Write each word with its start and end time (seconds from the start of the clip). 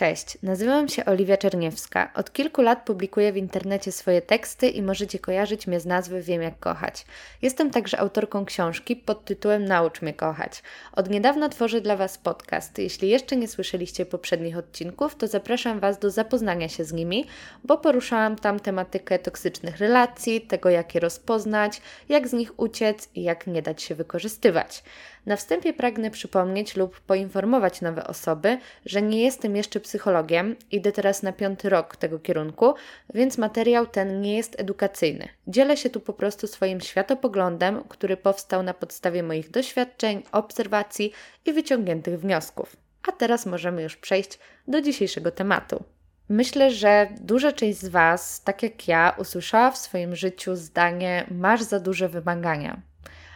Cześć, 0.00 0.38
nazywam 0.42 0.88
się 0.88 1.04
Oliwia 1.04 1.36
Czerniewska. 1.36 2.12
Od 2.14 2.32
kilku 2.32 2.62
lat 2.62 2.84
publikuję 2.84 3.32
w 3.32 3.36
internecie 3.36 3.92
swoje 3.92 4.22
teksty 4.22 4.68
i 4.68 4.82
możecie 4.82 5.18
kojarzyć 5.18 5.66
mnie 5.66 5.80
z 5.80 5.86
nazwy 5.86 6.22
Wiem 6.22 6.42
jak 6.42 6.58
kochać. 6.58 7.06
Jestem 7.42 7.70
także 7.70 7.98
autorką 7.98 8.44
książki 8.44 8.96
pod 8.96 9.24
tytułem 9.24 9.64
Naucz 9.64 10.02
mnie 10.02 10.14
kochać. 10.14 10.62
Od 10.92 11.10
niedawna 11.10 11.48
tworzę 11.48 11.80
dla 11.80 11.96
Was 11.96 12.18
podcast. 12.18 12.78
Jeśli 12.78 13.08
jeszcze 13.08 13.36
nie 13.36 13.48
słyszeliście 13.48 14.06
poprzednich 14.06 14.58
odcinków, 14.58 15.14
to 15.14 15.26
zapraszam 15.26 15.80
Was 15.80 15.98
do 15.98 16.10
zapoznania 16.10 16.68
się 16.68 16.84
z 16.84 16.92
nimi, 16.92 17.26
bo 17.64 17.78
poruszałam 17.78 18.36
tam 18.36 18.60
tematykę 18.60 19.18
toksycznych 19.18 19.78
relacji, 19.78 20.40
tego 20.40 20.70
jak 20.70 20.94
je 20.94 21.00
rozpoznać, 21.00 21.82
jak 22.08 22.28
z 22.28 22.32
nich 22.32 22.60
uciec 22.60 23.08
i 23.14 23.22
jak 23.22 23.46
nie 23.46 23.62
dać 23.62 23.82
się 23.82 23.94
wykorzystywać. 23.94 24.82
Na 25.26 25.36
wstępie 25.36 25.72
pragnę 25.72 26.10
przypomnieć 26.10 26.76
lub 26.76 27.00
poinformować 27.00 27.80
nowe 27.80 28.06
osoby, 28.06 28.58
że 28.86 29.02
nie 29.02 29.22
jestem 29.22 29.56
jeszcze 29.56 29.80
psychologiem, 29.80 30.56
idę 30.70 30.92
teraz 30.92 31.22
na 31.22 31.32
piąty 31.32 31.68
rok 31.68 31.96
tego 31.96 32.18
kierunku, 32.18 32.74
więc 33.14 33.38
materiał 33.38 33.86
ten 33.86 34.20
nie 34.20 34.36
jest 34.36 34.60
edukacyjny. 34.60 35.28
Dzielę 35.46 35.76
się 35.76 35.90
tu 35.90 36.00
po 36.00 36.12
prostu 36.12 36.46
swoim 36.46 36.80
światopoglądem, 36.80 37.84
który 37.88 38.16
powstał 38.16 38.62
na 38.62 38.74
podstawie 38.74 39.22
moich 39.22 39.50
doświadczeń, 39.50 40.22
obserwacji 40.32 41.12
i 41.46 41.52
wyciągniętych 41.52 42.20
wniosków. 42.20 42.76
A 43.08 43.12
teraz 43.12 43.46
możemy 43.46 43.82
już 43.82 43.96
przejść 43.96 44.38
do 44.68 44.80
dzisiejszego 44.80 45.30
tematu. 45.30 45.84
Myślę, 46.28 46.70
że 46.70 47.08
duża 47.20 47.52
część 47.52 47.78
z 47.78 47.88
Was, 47.88 48.42
tak 48.42 48.62
jak 48.62 48.88
ja, 48.88 49.14
usłyszała 49.18 49.70
w 49.70 49.78
swoim 49.78 50.16
życiu 50.16 50.56
zdanie: 50.56 51.26
Masz 51.30 51.62
za 51.62 51.80
duże 51.80 52.08
wymagania. 52.08 52.80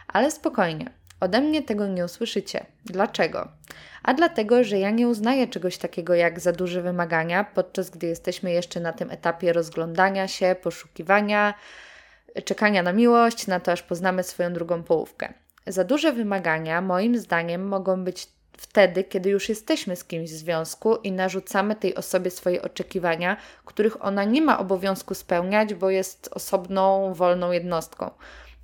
Ale 0.07 0.31
spokojnie, 0.31 0.89
Ode 1.25 1.41
mnie 1.41 1.63
tego 1.63 1.87
nie 1.87 2.05
usłyszycie. 2.05 2.65
Dlaczego? 2.85 3.47
A 4.03 4.13
dlatego, 4.13 4.63
że 4.63 4.79
ja 4.79 4.89
nie 4.89 5.07
uznaję 5.07 5.47
czegoś 5.47 5.77
takiego 5.77 6.15
jak 6.15 6.39
za 6.39 6.51
duże 6.51 6.81
wymagania, 6.81 7.43
podczas 7.43 7.89
gdy 7.89 8.07
jesteśmy 8.07 8.51
jeszcze 8.51 8.79
na 8.79 8.93
tym 8.93 9.11
etapie 9.11 9.53
rozglądania 9.53 10.27
się, 10.27 10.55
poszukiwania, 10.61 11.53
czekania 12.45 12.83
na 12.83 12.93
miłość, 12.93 13.47
na 13.47 13.59
to 13.59 13.71
aż 13.71 13.83
poznamy 13.83 14.23
swoją 14.23 14.53
drugą 14.53 14.83
połówkę. 14.83 15.33
Za 15.67 15.83
duże 15.83 16.11
wymagania, 16.11 16.81
moim 16.81 17.17
zdaniem, 17.17 17.67
mogą 17.67 18.03
być 18.03 18.27
wtedy, 18.57 19.03
kiedy 19.03 19.29
już 19.29 19.49
jesteśmy 19.49 19.95
z 19.95 20.03
kimś 20.03 20.29
w 20.29 20.33
związku 20.33 20.95
i 20.95 21.11
narzucamy 21.11 21.75
tej 21.75 21.95
osobie 21.95 22.31
swoje 22.31 22.61
oczekiwania, 22.61 23.37
których 23.65 24.05
ona 24.05 24.23
nie 24.23 24.41
ma 24.41 24.59
obowiązku 24.59 25.13
spełniać, 25.13 25.73
bo 25.73 25.89
jest 25.89 26.29
osobną, 26.33 27.13
wolną 27.13 27.51
jednostką. 27.51 28.11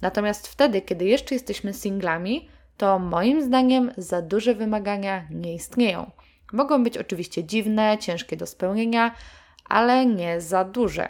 Natomiast 0.02 0.48
wtedy, 0.48 0.82
kiedy 0.82 1.06
jeszcze 1.06 1.36
jesteśmy 1.36 1.74
singlami, 1.74 2.50
to 2.78 3.00
moim 3.00 3.42
zdaniem 3.42 3.92
za 3.98 4.22
duże 4.22 4.56
wymagania 4.56 5.28
nie 5.30 5.54
istnieją. 5.54 6.12
Mogą 6.54 6.84
być 6.84 6.98
oczywiście 6.98 7.44
dziwne, 7.44 7.98
ciężkie 7.98 8.38
do 8.38 8.46
spełnienia, 8.48 9.16
ale 9.66 10.06
nie 10.06 10.42
za 10.42 10.64
duże. 10.64 11.10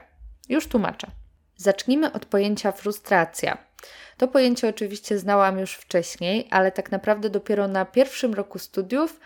Już 0.50 0.68
tłumaczę. 0.68 1.08
Zacznijmy 1.56 2.14
od 2.14 2.26
pojęcia 2.26 2.72
frustracja. 2.72 3.58
To 4.18 4.28
pojęcie 4.28 4.70
oczywiście 4.70 5.18
znałam 5.18 5.60
już 5.60 5.74
wcześniej, 5.74 6.48
ale 6.50 6.72
tak 6.72 6.92
naprawdę 6.92 7.30
dopiero 7.30 7.68
na 7.68 7.86
pierwszym 7.86 8.34
roku 8.34 8.60
studiów 8.60 9.20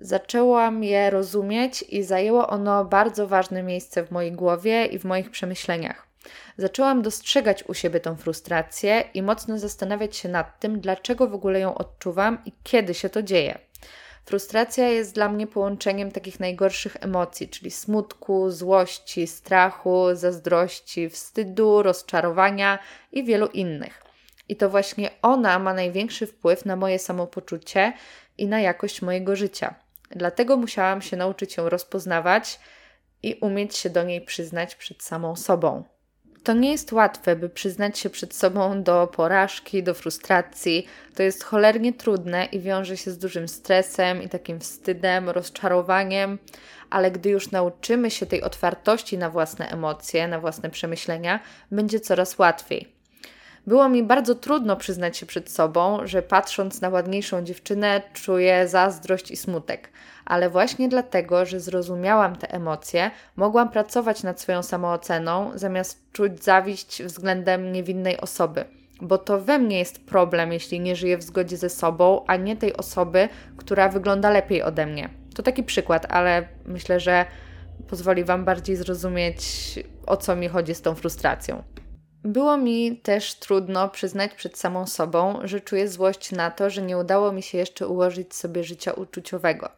zaczęłam 0.00 0.84
je 0.84 1.10
rozumieć 1.10 1.82
i 1.82 2.02
zajęło 2.02 2.48
ono 2.48 2.84
bardzo 2.84 3.26
ważne 3.26 3.62
miejsce 3.62 4.04
w 4.04 4.10
mojej 4.10 4.32
głowie 4.32 4.86
i 4.86 4.98
w 4.98 5.04
moich 5.04 5.30
przemyśleniach. 5.30 6.11
Zaczęłam 6.56 7.02
dostrzegać 7.02 7.64
u 7.68 7.74
siebie 7.74 8.00
tą 8.00 8.16
frustrację 8.16 9.04
i 9.14 9.22
mocno 9.22 9.58
zastanawiać 9.58 10.16
się 10.16 10.28
nad 10.28 10.60
tym, 10.60 10.80
dlaczego 10.80 11.28
w 11.28 11.34
ogóle 11.34 11.60
ją 11.60 11.74
odczuwam 11.74 12.38
i 12.44 12.52
kiedy 12.62 12.94
się 12.94 13.08
to 13.08 13.22
dzieje. 13.22 13.58
Frustracja 14.24 14.88
jest 14.88 15.14
dla 15.14 15.28
mnie 15.28 15.46
połączeniem 15.46 16.12
takich 16.12 16.40
najgorszych 16.40 16.96
emocji, 17.00 17.48
czyli 17.48 17.70
smutku, 17.70 18.50
złości, 18.50 19.26
strachu, 19.26 20.06
zazdrości, 20.12 21.10
wstydu, 21.10 21.82
rozczarowania 21.82 22.78
i 23.12 23.24
wielu 23.24 23.46
innych. 23.46 24.02
I 24.48 24.56
to 24.56 24.70
właśnie 24.70 25.10
ona 25.22 25.58
ma 25.58 25.74
największy 25.74 26.26
wpływ 26.26 26.64
na 26.64 26.76
moje 26.76 26.98
samopoczucie 26.98 27.92
i 28.38 28.46
na 28.46 28.60
jakość 28.60 29.02
mojego 29.02 29.36
życia. 29.36 29.74
Dlatego 30.10 30.56
musiałam 30.56 31.02
się 31.02 31.16
nauczyć 31.16 31.56
ją 31.56 31.68
rozpoznawać 31.68 32.60
i 33.22 33.34
umieć 33.34 33.76
się 33.76 33.90
do 33.90 34.02
niej 34.02 34.20
przyznać 34.20 34.74
przed 34.74 35.02
samą 35.02 35.36
sobą. 35.36 35.84
To 36.44 36.52
nie 36.52 36.70
jest 36.70 36.92
łatwe, 36.92 37.36
by 37.36 37.48
przyznać 37.48 37.98
się 37.98 38.10
przed 38.10 38.34
sobą 38.34 38.82
do 38.82 39.06
porażki, 39.06 39.82
do 39.82 39.94
frustracji. 39.94 40.86
To 41.14 41.22
jest 41.22 41.44
cholernie 41.44 41.92
trudne 41.92 42.44
i 42.44 42.60
wiąże 42.60 42.96
się 42.96 43.10
z 43.10 43.18
dużym 43.18 43.48
stresem 43.48 44.22
i 44.22 44.28
takim 44.28 44.60
wstydem, 44.60 45.30
rozczarowaniem, 45.30 46.38
ale 46.90 47.10
gdy 47.10 47.30
już 47.30 47.50
nauczymy 47.50 48.10
się 48.10 48.26
tej 48.26 48.42
otwartości 48.42 49.18
na 49.18 49.30
własne 49.30 49.68
emocje, 49.68 50.28
na 50.28 50.40
własne 50.40 50.70
przemyślenia, 50.70 51.40
będzie 51.70 52.00
coraz 52.00 52.38
łatwiej. 52.38 52.92
Było 53.66 53.88
mi 53.88 54.02
bardzo 54.02 54.34
trudno 54.34 54.76
przyznać 54.76 55.16
się 55.18 55.26
przed 55.26 55.50
sobą, 55.50 55.98
że 56.04 56.22
patrząc 56.22 56.80
na 56.80 56.88
ładniejszą 56.88 57.44
dziewczynę, 57.44 58.02
czuję 58.12 58.68
zazdrość 58.68 59.30
i 59.30 59.36
smutek 59.36 59.88
ale 60.32 60.50
właśnie 60.50 60.88
dlatego, 60.88 61.46
że 61.46 61.60
zrozumiałam 61.60 62.36
te 62.36 62.50
emocje, 62.50 63.10
mogłam 63.36 63.68
pracować 63.68 64.22
nad 64.22 64.40
swoją 64.40 64.62
samooceną, 64.62 65.50
zamiast 65.54 66.12
czuć 66.12 66.44
zawiść 66.44 67.02
względem 67.02 67.72
niewinnej 67.72 68.20
osoby. 68.20 68.64
Bo 69.00 69.18
to 69.18 69.40
we 69.40 69.58
mnie 69.58 69.78
jest 69.78 70.06
problem, 70.06 70.52
jeśli 70.52 70.80
nie 70.80 70.96
żyję 70.96 71.18
w 71.18 71.22
zgodzie 71.22 71.56
ze 71.56 71.68
sobą, 71.68 72.24
a 72.26 72.36
nie 72.36 72.56
tej 72.56 72.76
osoby, 72.76 73.28
która 73.56 73.88
wygląda 73.88 74.30
lepiej 74.30 74.62
ode 74.62 74.86
mnie. 74.86 75.08
To 75.34 75.42
taki 75.42 75.62
przykład, 75.62 76.06
ale 76.12 76.48
myślę, 76.66 77.00
że 77.00 77.24
pozwoli 77.88 78.24
Wam 78.24 78.44
bardziej 78.44 78.76
zrozumieć, 78.76 79.44
o 80.06 80.16
co 80.16 80.36
mi 80.36 80.48
chodzi 80.48 80.74
z 80.74 80.82
tą 80.82 80.94
frustracją. 80.94 81.62
Było 82.24 82.56
mi 82.56 82.96
też 82.96 83.34
trudno 83.34 83.88
przyznać 83.88 84.34
przed 84.34 84.58
samą 84.58 84.86
sobą, 84.86 85.40
że 85.44 85.60
czuję 85.60 85.88
złość 85.88 86.32
na 86.32 86.50
to, 86.50 86.70
że 86.70 86.82
nie 86.82 86.98
udało 86.98 87.32
mi 87.32 87.42
się 87.42 87.58
jeszcze 87.58 87.88
ułożyć 87.88 88.34
sobie 88.34 88.64
życia 88.64 88.92
uczuciowego, 88.92 89.68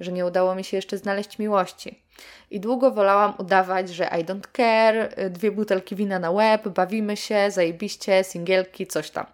że 0.00 0.12
nie 0.12 0.26
udało 0.26 0.54
mi 0.54 0.64
się 0.64 0.76
jeszcze 0.76 0.98
znaleźć 0.98 1.38
miłości. 1.38 2.00
I 2.50 2.60
długo 2.60 2.90
wolałam 2.90 3.34
udawać, 3.38 3.88
że 3.88 4.04
I 4.04 4.24
don't 4.24 4.46
care, 4.52 5.30
dwie 5.30 5.50
butelki 5.50 5.96
wina 5.96 6.18
na 6.18 6.30
łeb, 6.30 6.68
bawimy 6.68 7.16
się, 7.16 7.50
zajebiście, 7.50 8.24
singielki, 8.24 8.86
coś 8.86 9.10
tam. 9.10 9.26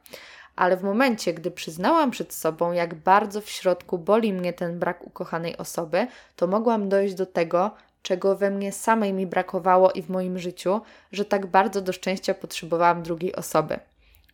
Ale 0.56 0.76
w 0.76 0.82
momencie, 0.82 1.34
gdy 1.34 1.50
przyznałam 1.50 2.10
przed 2.10 2.34
sobą, 2.34 2.72
jak 2.72 2.94
bardzo 2.94 3.40
w 3.40 3.50
środku 3.50 3.98
boli 3.98 4.32
mnie 4.32 4.52
ten 4.52 4.78
brak 4.78 5.06
ukochanej 5.06 5.56
osoby, 5.56 6.06
to 6.36 6.46
mogłam 6.46 6.88
dojść 6.88 7.14
do 7.14 7.26
tego, 7.26 7.70
czego 8.02 8.36
we 8.36 8.50
mnie 8.50 8.72
samej 8.72 9.12
mi 9.12 9.26
brakowało 9.26 9.90
i 9.90 10.02
w 10.02 10.08
moim 10.08 10.38
życiu, 10.38 10.80
że 11.12 11.24
tak 11.24 11.46
bardzo 11.46 11.80
do 11.80 11.92
szczęścia 11.92 12.34
potrzebowałam 12.34 13.02
drugiej 13.02 13.34
osoby. 13.34 13.78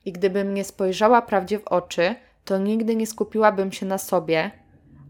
I 0.05 0.13
gdybym 0.13 0.55
nie 0.55 0.65
spojrzała 0.65 1.23
prawdzie 1.23 1.59
w 1.59 1.69
oczy, 1.69 2.15
to 2.45 2.59
nigdy 2.59 2.97
nie 2.97 3.07
skupiłabym 3.07 3.73
się 3.73 3.87
na 3.87 3.99
sobie, 3.99 4.51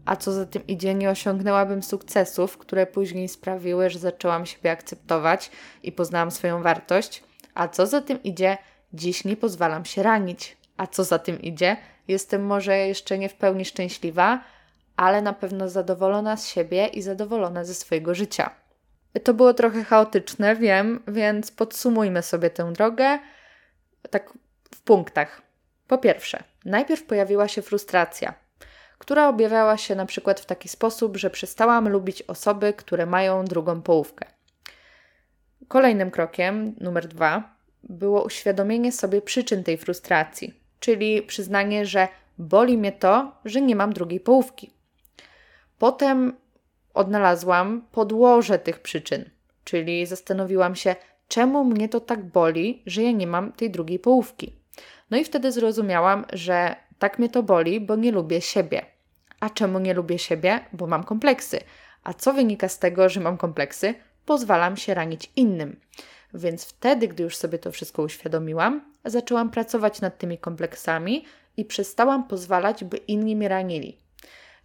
a 0.05 0.15
co 0.15 0.31
za 0.31 0.45
tym 0.45 0.67
idzie, 0.67 0.95
nie 0.95 1.09
osiągnęłabym 1.09 1.83
sukcesów, 1.83 2.57
które 2.57 2.85
później 2.85 3.29
sprawiły, 3.29 3.89
że 3.89 3.99
zaczęłam 3.99 4.45
siebie 4.45 4.71
akceptować 4.71 5.51
i 5.83 5.91
poznałam 5.91 6.31
swoją 6.31 6.63
wartość, 6.63 7.23
a 7.53 7.67
co 7.67 7.87
za 7.87 8.01
tym 8.01 8.23
idzie, 8.23 8.57
dziś 8.93 9.25
nie 9.25 9.37
pozwalam 9.37 9.85
się 9.85 10.03
ranić, 10.03 10.57
a 10.77 10.87
co 10.87 11.03
za 11.03 11.19
tym 11.19 11.41
idzie, 11.41 11.77
jestem 12.07 12.45
może 12.45 12.77
jeszcze 12.77 13.17
nie 13.17 13.29
w 13.29 13.35
pełni 13.35 13.65
szczęśliwa, 13.65 14.43
ale 14.97 15.21
na 15.21 15.33
pewno 15.33 15.69
zadowolona 15.69 16.37
z 16.37 16.47
siebie 16.47 16.87
i 16.87 17.01
zadowolona 17.01 17.63
ze 17.63 17.73
swojego 17.73 18.15
życia. 18.15 18.49
To 19.23 19.33
było 19.33 19.53
trochę 19.53 19.83
chaotyczne, 19.83 20.55
wiem, 20.55 21.03
więc 21.07 21.51
podsumujmy 21.51 22.21
sobie 22.21 22.49
tę 22.49 22.73
drogę 22.73 23.19
tak 24.09 24.33
w 24.75 24.81
punktach. 24.81 25.41
Po 25.87 25.97
pierwsze, 25.97 26.43
najpierw 26.65 27.03
pojawiła 27.03 27.47
się 27.47 27.61
frustracja, 27.61 28.33
która 28.97 29.27
objawiała 29.27 29.77
się 29.77 29.95
na 29.95 30.05
przykład 30.05 30.39
w 30.39 30.45
taki 30.45 30.69
sposób, 30.69 31.17
że 31.17 31.29
przestałam 31.29 31.89
lubić 31.89 32.21
osoby, 32.21 32.73
które 32.73 33.05
mają 33.05 33.45
drugą 33.45 33.81
połówkę. 33.81 34.25
Kolejnym 35.67 36.11
krokiem, 36.11 36.75
numer 36.79 37.07
dwa, 37.07 37.55
było 37.83 38.23
uświadomienie 38.23 38.91
sobie 38.91 39.21
przyczyn 39.21 39.63
tej 39.63 39.77
frustracji, 39.77 40.53
czyli 40.79 41.21
przyznanie, 41.21 41.85
że 41.85 42.07
boli 42.37 42.77
mnie 42.77 42.91
to, 42.91 43.31
że 43.45 43.61
nie 43.61 43.75
mam 43.75 43.93
drugiej 43.93 44.19
połówki. 44.19 44.76
Potem 45.79 46.33
odnalazłam 46.93 47.87
podłoże 47.91 48.59
tych 48.59 48.79
przyczyn, 48.79 49.29
czyli 49.63 50.05
zastanowiłam 50.05 50.75
się, 50.75 50.95
czemu 51.27 51.63
mnie 51.63 51.89
to 51.89 51.99
tak 51.99 52.25
boli, 52.25 52.83
że 52.85 53.03
ja 53.03 53.11
nie 53.11 53.27
mam 53.27 53.51
tej 53.51 53.71
drugiej 53.71 53.99
połówki. 53.99 54.53
No 55.11 55.17
i 55.17 55.23
wtedy 55.23 55.51
zrozumiałam, 55.51 56.25
że 56.33 56.75
tak 56.99 57.19
mnie 57.19 57.29
to 57.29 57.43
boli, 57.43 57.81
bo 57.81 57.95
nie 57.95 58.11
lubię 58.11 58.41
siebie. 58.41 58.85
A 59.39 59.49
czemu 59.49 59.79
nie 59.79 59.93
lubię 59.93 60.19
siebie? 60.19 60.59
Bo 60.73 60.87
mam 60.87 61.03
kompleksy. 61.03 61.59
A 62.03 62.13
co 62.13 62.33
wynika 62.33 62.69
z 62.69 62.79
tego, 62.79 63.09
że 63.09 63.19
mam 63.19 63.37
kompleksy? 63.37 63.93
Pozwalam 64.25 64.77
się 64.77 64.93
ranić 64.93 65.31
innym. 65.35 65.79
Więc 66.33 66.65
wtedy, 66.65 67.07
gdy 67.07 67.23
już 67.23 67.37
sobie 67.37 67.59
to 67.59 67.71
wszystko 67.71 68.03
uświadomiłam, 68.03 68.93
zaczęłam 69.05 69.49
pracować 69.49 70.01
nad 70.01 70.17
tymi 70.17 70.37
kompleksami 70.37 71.25
i 71.57 71.65
przestałam 71.65 72.27
pozwalać, 72.27 72.83
by 72.83 72.97
inni 72.97 73.35
mnie 73.35 73.47
ranili. 73.47 73.97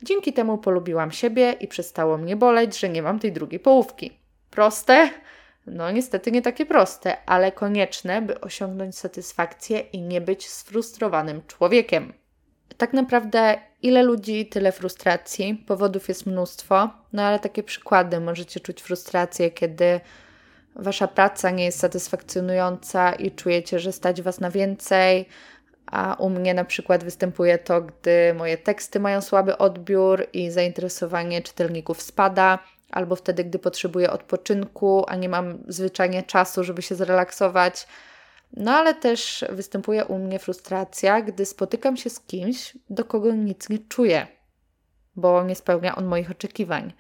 Dzięki 0.03 0.33
temu 0.33 0.59
polubiłam 0.59 1.11
siebie 1.11 1.53
i 1.61 1.69
przestało 1.69 2.19
mnie 2.19 2.37
boleć, 2.37 2.79
że 2.79 2.89
nie 2.89 3.03
mam 3.03 3.19
tej 3.19 3.33
drugiej 3.33 3.61
połówki. 3.61 4.19
Proste? 4.51 5.11
No, 5.67 5.91
niestety 5.91 6.33
nie 6.33 6.43
takie 6.43 6.67
proste, 6.67 7.17
ale 7.27 7.53
konieczne, 7.53 8.23
by 8.23 8.41
osiągnąć 8.41 8.99
satysfakcję 8.99 9.81
i 9.81 10.03
nie 10.03 10.21
być 10.21 10.49
sfrustrowanym 10.49 11.43
człowiekiem. 11.47 12.13
Tak 12.77 12.93
naprawdę, 12.93 13.59
ile 13.83 14.03
ludzi, 14.03 14.47
tyle 14.47 14.73
frustracji. 14.73 15.65
Powodów 15.67 16.09
jest 16.09 16.27
mnóstwo, 16.27 16.91
no 17.13 17.23
ale 17.23 17.39
takie 17.39 17.63
przykłady. 17.63 18.21
Możecie 18.21 18.61
czuć 18.61 18.83
frustrację, 18.83 19.51
kiedy 19.51 20.01
wasza 20.77 21.09
praca 21.09 21.51
nie 21.51 21.65
jest 21.65 21.79
satysfakcjonująca 21.79 23.13
i 23.13 23.31
czujecie, 23.31 23.79
że 23.79 23.93
stać 23.93 24.23
was 24.23 24.41
na 24.41 24.51
więcej. 24.51 25.29
A 25.93 26.15
u 26.19 26.31
mnie 26.31 26.55
na 26.55 26.65
przykład 26.65 27.05
występuje 27.05 27.59
to, 27.59 27.81
gdy 27.81 28.35
moje 28.35 28.59
teksty 28.59 29.01
mają 29.01 29.21
słaby 29.21 29.59
odbiór 29.59 30.27
i 30.33 30.51
zainteresowanie 30.51 31.43
czytelników 31.43 32.03
spada, 32.03 32.59
albo 32.91 33.17
wtedy, 33.17 33.45
gdy 33.45 33.59
potrzebuję 33.59 34.11
odpoczynku, 34.11 35.05
a 35.09 35.17
nie 35.17 35.29
mam 35.29 35.59
zwyczajnie 35.69 36.23
czasu, 36.23 36.65
żeby 36.65 36.83
się 36.83 36.95
zrelaksować. 36.95 37.87
No 38.57 38.73
ale 38.73 38.95
też 38.95 39.45
występuje 39.51 40.05
u 40.05 40.19
mnie 40.19 40.39
frustracja, 40.39 41.23
gdy 41.23 41.47
spotykam 41.47 41.97
się 41.97 42.11
z 42.11 42.21
kimś, 42.21 42.79
do 42.91 43.05
kogo 43.05 43.33
nic 43.33 43.69
nie 43.69 43.79
czuję, 43.79 44.27
bo 45.17 45.45
nie 45.45 45.55
spełnia 45.55 45.97
on 45.97 46.05
moich 46.05 46.31
oczekiwań. 46.31 46.93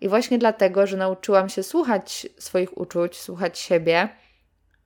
I 0.00 0.08
właśnie 0.08 0.38
dlatego, 0.38 0.86
że 0.86 0.96
nauczyłam 0.96 1.48
się 1.48 1.62
słuchać 1.62 2.26
swoich 2.38 2.78
uczuć, 2.78 3.20
słuchać 3.20 3.58
siebie, 3.58 4.08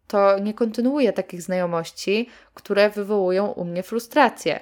to 0.09 0.39
nie 0.39 0.55
kontynuuję 0.55 1.13
takich 1.13 1.43
znajomości, 1.43 2.29
które 2.55 2.91
wywołują 2.91 3.47
u 3.47 3.65
mnie 3.65 3.83
frustrację. 3.83 4.61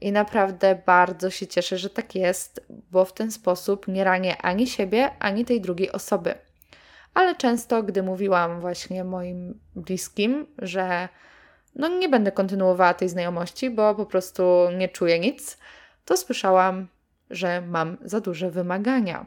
I 0.00 0.12
naprawdę 0.12 0.82
bardzo 0.86 1.30
się 1.30 1.46
cieszę, 1.46 1.78
że 1.78 1.90
tak 1.90 2.14
jest, 2.14 2.66
bo 2.90 3.04
w 3.04 3.12
ten 3.12 3.30
sposób 3.30 3.88
nie 3.88 4.04
ranię 4.04 4.36
ani 4.42 4.66
siebie, 4.66 5.10
ani 5.18 5.44
tej 5.44 5.60
drugiej 5.60 5.92
osoby. 5.92 6.34
Ale 7.14 7.34
często, 7.34 7.82
gdy 7.82 8.02
mówiłam 8.02 8.60
właśnie 8.60 9.04
moim 9.04 9.60
bliskim, 9.76 10.46
że 10.58 11.08
no 11.74 11.88
nie 11.88 12.08
będę 12.08 12.32
kontynuowała 12.32 12.94
tej 12.94 13.08
znajomości, 13.08 13.70
bo 13.70 13.94
po 13.94 14.06
prostu 14.06 14.42
nie 14.78 14.88
czuję 14.88 15.18
nic, 15.18 15.58
to 16.04 16.16
słyszałam, 16.16 16.88
że 17.30 17.60
mam 17.60 17.96
za 18.00 18.20
duże 18.20 18.50
wymagania. 18.50 19.26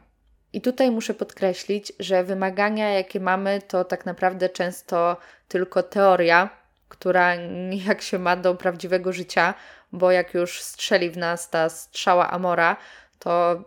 I 0.52 0.60
tutaj 0.60 0.90
muszę 0.90 1.14
podkreślić, 1.14 1.92
że 1.98 2.24
wymagania, 2.24 2.90
jakie 2.90 3.20
mamy, 3.20 3.62
to 3.68 3.84
tak 3.84 4.06
naprawdę 4.06 4.48
często 4.48 5.16
tylko 5.48 5.82
teoria, 5.82 6.50
która 6.88 7.34
nijak 7.70 8.02
się 8.02 8.18
ma 8.18 8.36
do 8.36 8.54
prawdziwego 8.54 9.12
życia, 9.12 9.54
bo 9.92 10.10
jak 10.10 10.34
już 10.34 10.62
strzeli 10.62 11.10
w 11.10 11.16
nas 11.16 11.50
ta 11.50 11.68
strzała 11.68 12.30
Amora, 12.30 12.76
to 13.18 13.64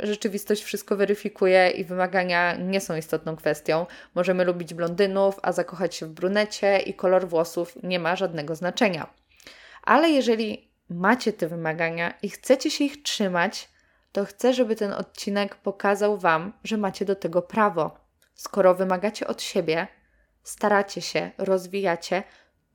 rzeczywistość 0.00 0.62
wszystko 0.64 0.96
weryfikuje 0.96 1.70
i 1.70 1.84
wymagania 1.84 2.54
nie 2.54 2.80
są 2.80 2.96
istotną 2.96 3.36
kwestią. 3.36 3.86
Możemy 4.14 4.44
lubić 4.44 4.74
blondynów, 4.74 5.40
a 5.42 5.52
zakochać 5.52 5.94
się 5.94 6.06
w 6.06 6.10
brunecie 6.10 6.78
i 6.78 6.94
kolor 6.94 7.28
włosów 7.28 7.78
nie 7.82 7.98
ma 7.98 8.16
żadnego 8.16 8.54
znaczenia. 8.54 9.06
Ale 9.82 10.10
jeżeli 10.10 10.68
macie 10.90 11.32
te 11.32 11.48
wymagania 11.48 12.14
i 12.22 12.30
chcecie 12.30 12.70
się 12.70 12.84
ich 12.84 13.02
trzymać, 13.02 13.68
to 14.16 14.24
chcę, 14.24 14.54
żeby 14.54 14.76
ten 14.76 14.92
odcinek 14.92 15.56
pokazał 15.56 16.18
Wam, 16.18 16.52
że 16.64 16.76
macie 16.76 17.04
do 17.04 17.16
tego 17.16 17.42
prawo. 17.42 17.90
Skoro 18.34 18.74
wymagacie 18.74 19.26
od 19.26 19.42
siebie, 19.42 19.86
staracie 20.42 21.00
się, 21.00 21.30
rozwijacie, 21.38 22.22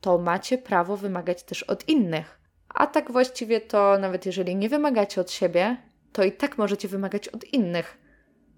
to 0.02 0.18
macie 0.18 0.58
prawo 0.58 0.98
wymagać 0.98 1.44
też 1.44 1.64
od 1.64 1.90
innych. 1.90 2.40
A 2.70 2.88
tak 2.88 3.12
właściwie 3.12 3.62
to 3.62 3.98
nawet 4.00 4.26
jeżeli 4.26 4.56
nie 4.56 4.70
wymagacie 4.70 5.22
od 5.22 5.32
siebie, 5.32 5.78
to 6.12 6.24
i 6.24 6.32
tak 6.32 6.58
możecie 6.58 6.88
wymagać 6.88 7.28
od 7.28 7.44
innych, 7.44 7.98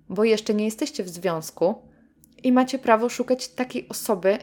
bo 0.10 0.24
jeszcze 0.24 0.54
nie 0.54 0.66
jesteście 0.66 1.04
w 1.04 1.10
związku 1.10 1.90
i 2.44 2.52
macie 2.52 2.80
prawo 2.80 3.10
szukać 3.10 3.48
takiej 3.48 3.90
osoby, 3.90 4.38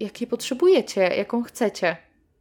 jakiej 0.00 0.26
potrzebujecie, 0.26 1.00
jaką 1.00 1.42
chcecie. 1.42 1.96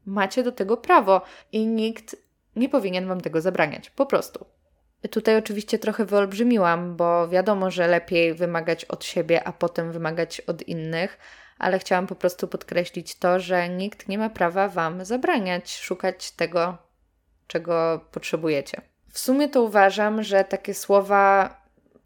Macie 0.06 0.44
do 0.44 0.52
tego 0.52 0.78
prawo 0.78 1.22
i 1.52 1.68
nikt 1.68 2.16
nie 2.56 2.70
powinien 2.70 3.08
Wam 3.08 3.22
tego 3.22 3.42
zabraniać. 3.42 3.90
Po 3.90 4.06
prostu. 4.06 4.55
Tutaj 5.12 5.38
oczywiście 5.38 5.80
trochę 5.80 6.06
wyolbrzymiłam, 6.06 6.96
bo 6.96 7.28
wiadomo, 7.28 7.72
że 7.72 7.88
lepiej 7.88 8.34
wymagać 8.34 8.86
od 8.86 9.06
siebie, 9.06 9.44
a 9.44 9.52
potem 9.52 9.92
wymagać 9.92 10.42
od 10.42 10.62
innych, 10.68 11.18
ale 11.60 11.80
chciałam 11.80 12.08
po 12.08 12.16
prostu 12.16 12.48
podkreślić 12.48 13.16
to, 13.16 13.40
że 13.40 13.70
nikt 13.70 14.08
nie 14.08 14.18
ma 14.18 14.30
prawa 14.30 14.70
Wam 14.70 15.06
zabraniać 15.06 15.78
szukać 15.78 16.32
tego, 16.32 16.78
czego 17.48 18.06
potrzebujecie. 18.12 18.82
W 19.12 19.20
sumie 19.20 19.50
to 19.50 19.64
uważam, 19.64 20.24
że 20.24 20.44
takie 20.44 20.74
słowa 20.74 21.56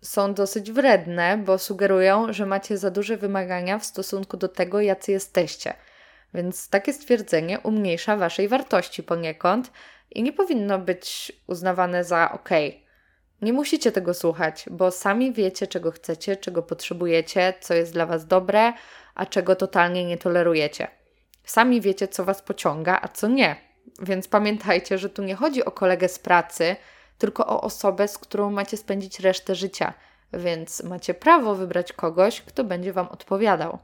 są 0.01 0.33
dosyć 0.33 0.71
wredne, 0.71 1.37
bo 1.37 1.57
sugerują, 1.57 2.33
że 2.33 2.45
macie 2.45 2.77
za 2.77 2.91
duże 2.91 3.17
wymagania 3.17 3.79
w 3.79 3.85
stosunku 3.85 4.37
do 4.37 4.47
tego, 4.47 4.81
jacy 4.81 5.11
jesteście. 5.11 5.73
Więc 6.33 6.69
takie 6.69 6.93
stwierdzenie 6.93 7.59
umniejsza 7.59 8.17
Waszej 8.17 8.47
wartości 8.47 9.03
poniekąd 9.03 9.71
i 10.11 10.23
nie 10.23 10.33
powinno 10.33 10.79
być 10.79 11.31
uznawane 11.47 12.03
za 12.03 12.31
ok. 12.31 12.49
Nie 13.41 13.53
musicie 13.53 13.91
tego 13.91 14.13
słuchać, 14.13 14.65
bo 14.71 14.91
sami 14.91 15.33
wiecie, 15.33 15.67
czego 15.67 15.91
chcecie, 15.91 16.37
czego 16.37 16.63
potrzebujecie, 16.63 17.53
co 17.61 17.73
jest 17.73 17.93
dla 17.93 18.05
Was 18.05 18.27
dobre, 18.27 18.73
a 19.15 19.25
czego 19.25 19.55
totalnie 19.55 20.05
nie 20.05 20.17
tolerujecie. 20.17 20.87
Sami 21.43 21.81
wiecie, 21.81 22.07
co 22.07 22.25
Was 22.25 22.41
pociąga, 22.41 22.99
a 23.01 23.07
co 23.07 23.27
nie. 23.27 23.55
Więc 24.01 24.27
pamiętajcie, 24.27 24.97
że 24.97 25.09
tu 25.09 25.23
nie 25.23 25.35
chodzi 25.35 25.65
o 25.65 25.71
kolegę 25.71 26.07
z 26.07 26.19
pracy, 26.19 26.75
tylko 27.17 27.47
o 27.47 27.61
osobę, 27.61 28.07
z 28.07 28.17
którą 28.17 28.51
macie 28.51 28.77
spędzić 28.77 29.19
resztę 29.19 29.55
życia. 29.55 29.93
Więc 30.33 30.83
macie 30.83 31.13
prawo 31.13 31.55
wybrać 31.55 31.93
kogoś, 31.93 32.41
kto 32.41 32.63
będzie 32.63 32.93
Wam 32.93 33.07
odpowiadał. 33.07 33.79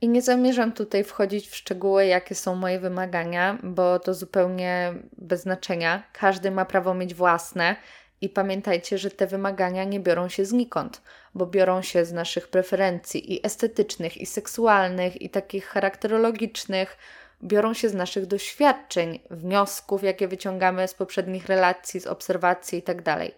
I 0.00 0.08
nie 0.08 0.22
zamierzam 0.22 0.72
tutaj 0.72 1.04
wchodzić 1.04 1.48
w 1.48 1.56
szczegóły, 1.56 2.06
jakie 2.06 2.34
są 2.34 2.54
moje 2.54 2.80
wymagania, 2.80 3.58
bo 3.62 3.98
to 3.98 4.14
zupełnie 4.14 4.94
bez 5.18 5.42
znaczenia. 5.42 6.02
Każdy 6.12 6.50
ma 6.50 6.64
prawo 6.64 6.94
mieć 6.94 7.14
własne 7.14 7.76
i 8.20 8.28
pamiętajcie, 8.28 8.98
że 8.98 9.10
te 9.10 9.26
wymagania 9.26 9.84
nie 9.84 10.00
biorą 10.00 10.28
się 10.28 10.44
znikąd, 10.44 11.02
bo 11.34 11.46
biorą 11.46 11.82
się 11.82 12.04
z 12.04 12.12
naszych 12.12 12.48
preferencji 12.48 13.34
i 13.34 13.46
estetycznych, 13.46 14.16
i 14.16 14.26
seksualnych, 14.26 15.22
i 15.22 15.30
takich 15.30 15.66
charakterologicznych, 15.66 16.96
biorą 17.42 17.74
się 17.74 17.88
z 17.88 17.94
naszych 17.94 18.26
doświadczeń, 18.26 19.20
wniosków, 19.30 20.02
jakie 20.02 20.28
wyciągamy 20.28 20.88
z 20.88 20.94
poprzednich 20.94 21.46
relacji, 21.46 22.00
z 22.00 22.06
obserwacji 22.06 22.78
itd. 22.78 23.02
Tak 23.02 23.28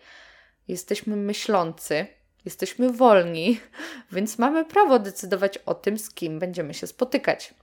jesteśmy 0.68 1.16
myślący, 1.16 2.06
jesteśmy 2.44 2.92
wolni, 2.92 3.60
więc 4.12 4.38
mamy 4.38 4.64
prawo 4.64 4.98
decydować 4.98 5.58
o 5.58 5.74
tym, 5.74 5.98
z 5.98 6.10
kim 6.10 6.38
będziemy 6.38 6.74
się 6.74 6.86
spotykać. 6.86 7.54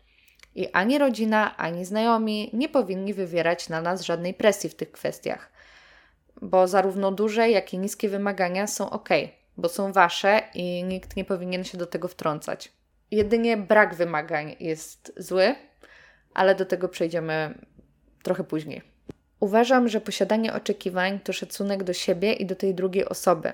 I 0.55 0.71
ani 0.71 0.97
rodzina, 0.97 1.57
ani 1.57 1.85
znajomi 1.85 2.49
nie 2.53 2.69
powinni 2.69 3.13
wywierać 3.13 3.69
na 3.69 3.81
nas 3.81 4.01
żadnej 4.01 4.33
presji 4.33 4.69
w 4.69 4.75
tych 4.75 4.91
kwestiach 4.91 5.56
bo 6.41 6.67
zarówno 6.67 7.11
duże, 7.11 7.49
jak 7.49 7.73
i 7.73 7.79
niskie 7.79 8.09
wymagania 8.09 8.67
są 8.67 8.89
ok, 8.89 9.09
bo 9.57 9.69
są 9.69 9.91
wasze 9.91 10.41
i 10.53 10.83
nikt 10.83 11.15
nie 11.15 11.25
powinien 11.25 11.63
się 11.63 11.77
do 11.77 11.85
tego 11.85 12.07
wtrącać. 12.07 12.71
Jedynie 13.11 13.57
brak 13.57 13.95
wymagań 13.95 14.55
jest 14.59 15.13
zły, 15.17 15.55
ale 16.33 16.55
do 16.55 16.65
tego 16.65 16.89
przejdziemy 16.89 17.53
trochę 18.23 18.43
później. 18.43 18.81
Uważam, 19.39 19.89
że 19.89 20.01
posiadanie 20.01 20.53
oczekiwań 20.53 21.19
to 21.19 21.33
szacunek 21.33 21.83
do 21.83 21.93
siebie 21.93 22.33
i 22.33 22.45
do 22.45 22.55
tej 22.55 22.75
drugiej 22.75 23.05
osoby. 23.05 23.53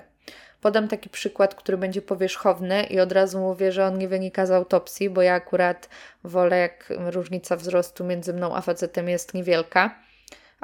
Podam 0.60 0.88
taki 0.88 1.08
przykład, 1.08 1.54
który 1.54 1.78
będzie 1.78 2.02
powierzchowny 2.02 2.82
i 2.82 3.00
od 3.00 3.12
razu 3.12 3.40
mówię, 3.40 3.72
że 3.72 3.86
on 3.86 3.98
nie 3.98 4.08
wynika 4.08 4.46
z 4.46 4.50
autopsji, 4.50 5.10
bo 5.10 5.22
ja 5.22 5.34
akurat 5.34 5.88
wolę, 6.24 6.58
jak 6.58 6.92
różnica 6.98 7.56
wzrostu 7.56 8.04
między 8.04 8.34
mną 8.34 8.56
a 8.56 8.60
facetem 8.60 9.08
jest 9.08 9.34
niewielka 9.34 9.98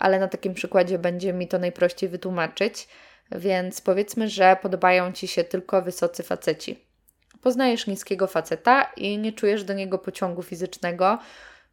ale 0.00 0.18
na 0.18 0.28
takim 0.28 0.54
przykładzie 0.54 0.98
będzie 0.98 1.32
mi 1.32 1.48
to 1.48 1.58
najprościej 1.58 2.08
wytłumaczyć. 2.08 2.88
Więc 3.32 3.80
powiedzmy, 3.80 4.28
że 4.28 4.56
podobają 4.62 5.12
ci 5.12 5.28
się 5.28 5.44
tylko 5.44 5.82
wysocy 5.82 6.22
faceci. 6.22 6.84
Poznajesz 7.40 7.86
niskiego 7.86 8.26
faceta 8.26 8.92
i 8.96 9.18
nie 9.18 9.32
czujesz 9.32 9.64
do 9.64 9.74
niego 9.74 9.98
pociągu 9.98 10.42
fizycznego, 10.42 11.18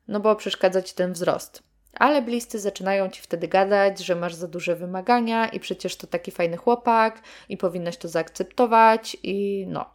no 0.07 0.19
bo 0.19 0.36
przeszkadza 0.36 0.81
ci 0.81 0.96
ten 0.96 1.13
wzrost. 1.13 1.63
Ale 1.93 2.22
bliscy 2.22 2.60
zaczynają 2.60 3.10
ci 3.10 3.22
wtedy 3.22 3.48
gadać, 3.48 4.00
że 4.00 4.15
masz 4.15 4.36
za 4.36 4.48
duże 4.48 4.75
wymagania 4.75 5.48
i 5.48 5.60
przecież 5.60 5.96
to 5.96 6.07
taki 6.07 6.31
fajny 6.31 6.57
chłopak 6.57 7.22
i 7.50 7.57
powinnaś 7.57 7.98
to 7.98 8.07
zaakceptować 8.07 9.17
i 9.24 9.65
no. 9.67 9.86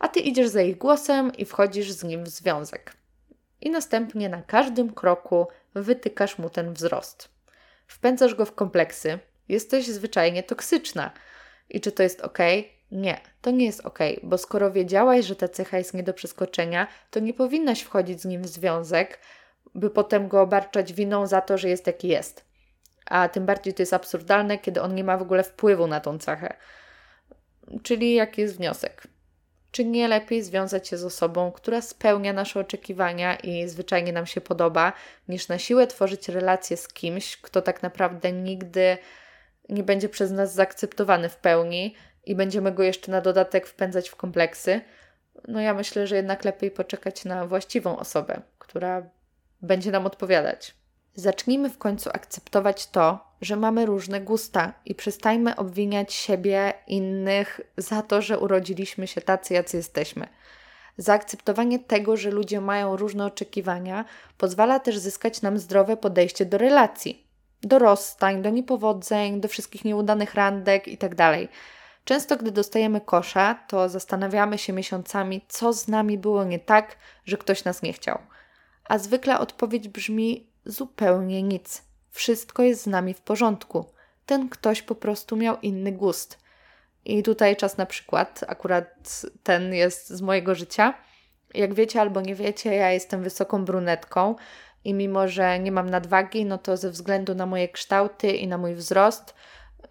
A 0.00 0.08
ty 0.08 0.20
idziesz 0.20 0.48
za 0.48 0.62
ich 0.62 0.78
głosem 0.78 1.32
i 1.34 1.44
wchodzisz 1.44 1.90
z 1.90 2.04
nim 2.04 2.24
w 2.24 2.28
związek. 2.28 2.92
I 3.60 3.70
następnie 3.70 4.28
na 4.28 4.42
każdym 4.42 4.92
kroku 4.92 5.46
wytykasz 5.74 6.38
mu 6.38 6.50
ten 6.50 6.72
wzrost 6.72 7.37
wpędzasz 7.88 8.34
go 8.34 8.44
w 8.44 8.54
kompleksy, 8.54 9.18
jesteś 9.48 9.86
zwyczajnie 9.86 10.42
toksyczna. 10.42 11.10
I 11.70 11.80
czy 11.80 11.92
to 11.92 12.02
jest 12.02 12.20
ok? 12.20 12.38
Nie, 12.92 13.20
to 13.42 13.50
nie 13.50 13.66
jest 13.66 13.86
ok, 13.86 13.98
bo 14.22 14.38
skoro 14.38 14.72
wiedziałaś, 14.72 15.24
że 15.24 15.36
ta 15.36 15.48
cecha 15.48 15.78
jest 15.78 15.94
nie 15.94 16.02
do 16.02 16.14
przeskoczenia, 16.14 16.86
to 17.10 17.20
nie 17.20 17.34
powinnaś 17.34 17.82
wchodzić 17.82 18.20
z 18.20 18.24
nim 18.24 18.42
w 18.42 18.48
związek, 18.48 19.18
by 19.74 19.90
potem 19.90 20.28
go 20.28 20.42
obarczać 20.42 20.92
winą 20.92 21.26
za 21.26 21.40
to, 21.40 21.58
że 21.58 21.68
jest 21.68 21.86
jaki 21.86 22.08
jest. 22.08 22.44
A 23.06 23.28
tym 23.28 23.46
bardziej 23.46 23.74
to 23.74 23.82
jest 23.82 23.94
absurdalne, 23.94 24.58
kiedy 24.58 24.82
on 24.82 24.94
nie 24.94 25.04
ma 25.04 25.18
w 25.18 25.22
ogóle 25.22 25.42
wpływu 25.42 25.86
na 25.86 26.00
tą 26.00 26.18
cechę. 26.18 26.56
Czyli 27.82 28.14
jaki 28.14 28.40
jest 28.40 28.56
wniosek? 28.56 29.06
Czy 29.78 29.84
nie 29.84 30.08
lepiej 30.08 30.42
związać 30.42 30.88
się 30.88 30.96
z 30.96 31.04
osobą, 31.04 31.52
która 31.52 31.80
spełnia 31.80 32.32
nasze 32.32 32.60
oczekiwania 32.60 33.36
i 33.36 33.68
zwyczajnie 33.68 34.12
nam 34.12 34.26
się 34.26 34.40
podoba, 34.40 34.92
niż 35.28 35.48
na 35.48 35.58
siłę 35.58 35.86
tworzyć 35.86 36.28
relacje 36.28 36.76
z 36.76 36.88
kimś, 36.88 37.36
kto 37.36 37.62
tak 37.62 37.82
naprawdę 37.82 38.32
nigdy 38.32 38.98
nie 39.68 39.82
będzie 39.82 40.08
przez 40.08 40.30
nas 40.30 40.54
zaakceptowany 40.54 41.28
w 41.28 41.36
pełni 41.36 41.94
i 42.26 42.34
będziemy 42.34 42.72
go 42.72 42.82
jeszcze 42.82 43.12
na 43.12 43.20
dodatek 43.20 43.66
wpędzać 43.66 44.08
w 44.08 44.16
kompleksy? 44.16 44.80
No 45.48 45.60
ja 45.60 45.74
myślę, 45.74 46.06
że 46.06 46.16
jednak 46.16 46.44
lepiej 46.44 46.70
poczekać 46.70 47.24
na 47.24 47.46
właściwą 47.46 47.98
osobę, 47.98 48.42
która 48.58 49.10
będzie 49.62 49.90
nam 49.90 50.06
odpowiadać. 50.06 50.74
Zacznijmy 51.18 51.70
w 51.70 51.78
końcu 51.78 52.10
akceptować 52.12 52.86
to, 52.86 53.18
że 53.40 53.56
mamy 53.56 53.86
różne 53.86 54.20
gusta 54.20 54.72
i 54.84 54.94
przestajmy 54.94 55.56
obwiniać 55.56 56.14
siebie, 56.14 56.74
innych 56.86 57.60
za 57.76 58.02
to, 58.02 58.22
że 58.22 58.38
urodziliśmy 58.38 59.06
się 59.06 59.20
tacy, 59.20 59.54
jacy 59.54 59.76
jesteśmy. 59.76 60.28
Zaakceptowanie 60.96 61.78
tego, 61.78 62.16
że 62.16 62.30
ludzie 62.30 62.60
mają 62.60 62.96
różne 62.96 63.26
oczekiwania, 63.26 64.04
pozwala 64.36 64.80
też 64.80 64.98
zyskać 64.98 65.42
nam 65.42 65.58
zdrowe 65.58 65.96
podejście 65.96 66.46
do 66.46 66.58
relacji, 66.58 67.26
do 67.62 67.78
rozstań, 67.78 68.42
do 68.42 68.50
niepowodzeń, 68.50 69.40
do 69.40 69.48
wszystkich 69.48 69.84
nieudanych 69.84 70.34
randek 70.34 70.88
itd. 70.88 71.16
Tak 71.16 71.38
Często, 72.04 72.36
gdy 72.36 72.50
dostajemy 72.50 73.00
kosza, 73.00 73.54
to 73.68 73.88
zastanawiamy 73.88 74.58
się 74.58 74.72
miesiącami, 74.72 75.40
co 75.48 75.72
z 75.72 75.88
nami 75.88 76.18
było 76.18 76.44
nie 76.44 76.58
tak, 76.58 76.96
że 77.24 77.36
ktoś 77.36 77.64
nas 77.64 77.82
nie 77.82 77.92
chciał. 77.92 78.18
A 78.84 78.98
zwykle 78.98 79.38
odpowiedź 79.38 79.88
brzmi 79.88 80.48
zupełnie 80.68 81.42
nic. 81.42 81.82
Wszystko 82.10 82.62
jest 82.62 82.82
z 82.82 82.86
nami 82.86 83.14
w 83.14 83.20
porządku. 83.20 83.84
Ten 84.26 84.48
ktoś 84.48 84.82
po 84.82 84.94
prostu 84.94 85.36
miał 85.36 85.60
inny 85.60 85.92
gust. 85.92 86.38
I 87.04 87.22
tutaj 87.22 87.56
czas 87.56 87.76
na 87.76 87.86
przykład, 87.86 88.44
akurat 88.48 89.22
ten 89.42 89.74
jest 89.74 90.08
z 90.08 90.20
mojego 90.20 90.54
życia. 90.54 90.94
Jak 91.54 91.74
wiecie 91.74 92.00
albo 92.00 92.20
nie 92.20 92.34
wiecie, 92.34 92.74
ja 92.74 92.90
jestem 92.90 93.22
wysoką 93.22 93.64
brunetką 93.64 94.36
i 94.84 94.94
mimo, 94.94 95.28
że 95.28 95.58
nie 95.58 95.72
mam 95.72 95.90
nadwagi, 95.90 96.44
no 96.44 96.58
to 96.58 96.76
ze 96.76 96.90
względu 96.90 97.34
na 97.34 97.46
moje 97.46 97.68
kształty 97.68 98.32
i 98.32 98.48
na 98.48 98.58
mój 98.58 98.74
wzrost, 98.74 99.34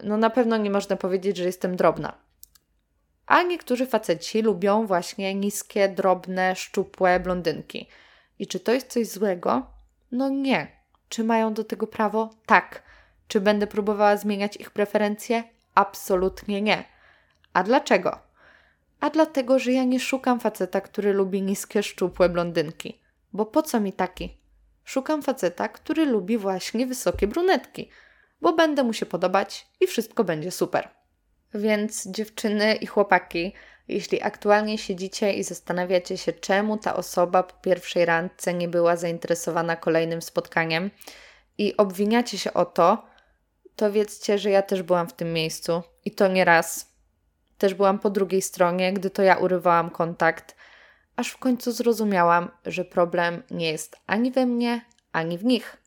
no 0.03 0.17
na 0.17 0.29
pewno 0.29 0.57
nie 0.57 0.69
można 0.69 0.95
powiedzieć, 0.95 1.37
że 1.37 1.43
jestem 1.43 1.75
drobna. 1.75 2.17
A 3.25 3.43
niektórzy 3.43 3.85
faceci 3.85 4.41
lubią 4.41 4.87
właśnie 4.87 5.35
niskie, 5.35 5.89
drobne, 5.89 6.55
szczupłe 6.55 7.19
blondynki. 7.19 7.87
I 8.39 8.47
czy 8.47 8.59
to 8.59 8.71
jest 8.71 8.87
coś 8.87 9.07
złego? 9.07 9.76
No 10.11 10.29
nie. 10.29 10.67
Czy 11.09 11.23
mają 11.23 11.53
do 11.53 11.63
tego 11.63 11.87
prawo? 11.87 12.29
Tak. 12.45 12.83
Czy 13.27 13.41
będę 13.41 13.67
próbowała 13.67 14.17
zmieniać 14.17 14.57
ich 14.57 14.71
preferencje? 14.71 15.43
Absolutnie 15.75 16.61
nie. 16.61 16.83
A 17.53 17.63
dlaczego? 17.63 18.19
A 18.99 19.09
dlatego, 19.09 19.59
że 19.59 19.71
ja 19.71 19.83
nie 19.83 19.99
szukam 19.99 20.39
faceta, 20.39 20.81
który 20.81 21.13
lubi 21.13 21.41
niskie, 21.41 21.83
szczupłe 21.83 22.29
blondynki. 22.29 22.99
Bo 23.33 23.45
po 23.45 23.61
co 23.61 23.79
mi 23.79 23.93
taki? 23.93 24.37
Szukam 24.83 25.21
faceta, 25.21 25.67
który 25.67 26.05
lubi 26.05 26.37
właśnie 26.37 26.87
wysokie 26.87 27.27
brunetki, 27.27 27.89
bo 28.41 28.53
będę 28.53 28.83
mu 28.83 28.93
się 28.93 29.05
podobać 29.05 29.67
i 29.79 29.87
wszystko 29.87 30.23
będzie 30.23 30.51
super. 30.51 30.89
Więc 31.53 32.07
dziewczyny 32.07 32.75
i 32.75 32.85
chłopaki, 32.85 33.53
jeśli 33.87 34.23
aktualnie 34.23 34.77
siedzicie 34.77 35.33
i 35.33 35.43
zastanawiacie 35.43 36.17
się, 36.17 36.33
czemu 36.33 36.77
ta 36.77 36.95
osoba 36.95 37.43
po 37.43 37.53
pierwszej 37.61 38.05
randce 38.05 38.53
nie 38.53 38.67
była 38.67 38.95
zainteresowana 38.95 39.75
kolejnym 39.75 40.21
spotkaniem 40.21 40.91
i 41.57 41.77
obwiniacie 41.77 42.37
się 42.37 42.53
o 42.53 42.65
to, 42.65 43.05
to 43.75 43.91
wiedzcie, 43.91 44.37
że 44.37 44.49
ja 44.49 44.61
też 44.61 44.83
byłam 44.83 45.07
w 45.07 45.13
tym 45.13 45.33
miejscu 45.33 45.83
i 46.05 46.11
to 46.11 46.27
nie 46.27 46.45
raz. 46.45 46.93
Też 47.57 47.73
byłam 47.73 47.99
po 47.99 48.09
drugiej 48.09 48.41
stronie, 48.41 48.93
gdy 48.93 49.09
to 49.09 49.21
ja 49.21 49.35
urywałam 49.35 49.89
kontakt, 49.89 50.55
aż 51.15 51.29
w 51.29 51.37
końcu 51.37 51.71
zrozumiałam, 51.71 52.51
że 52.65 52.85
problem 52.85 53.43
nie 53.51 53.71
jest 53.71 53.97
ani 54.07 54.31
we 54.31 54.45
mnie, 54.45 54.81
ani 55.11 55.37
w 55.37 55.45
nich. 55.45 55.77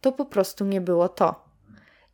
To 0.00 0.12
po 0.12 0.24
prostu 0.24 0.64
nie 0.64 0.80
było 0.80 1.08
to. 1.08 1.44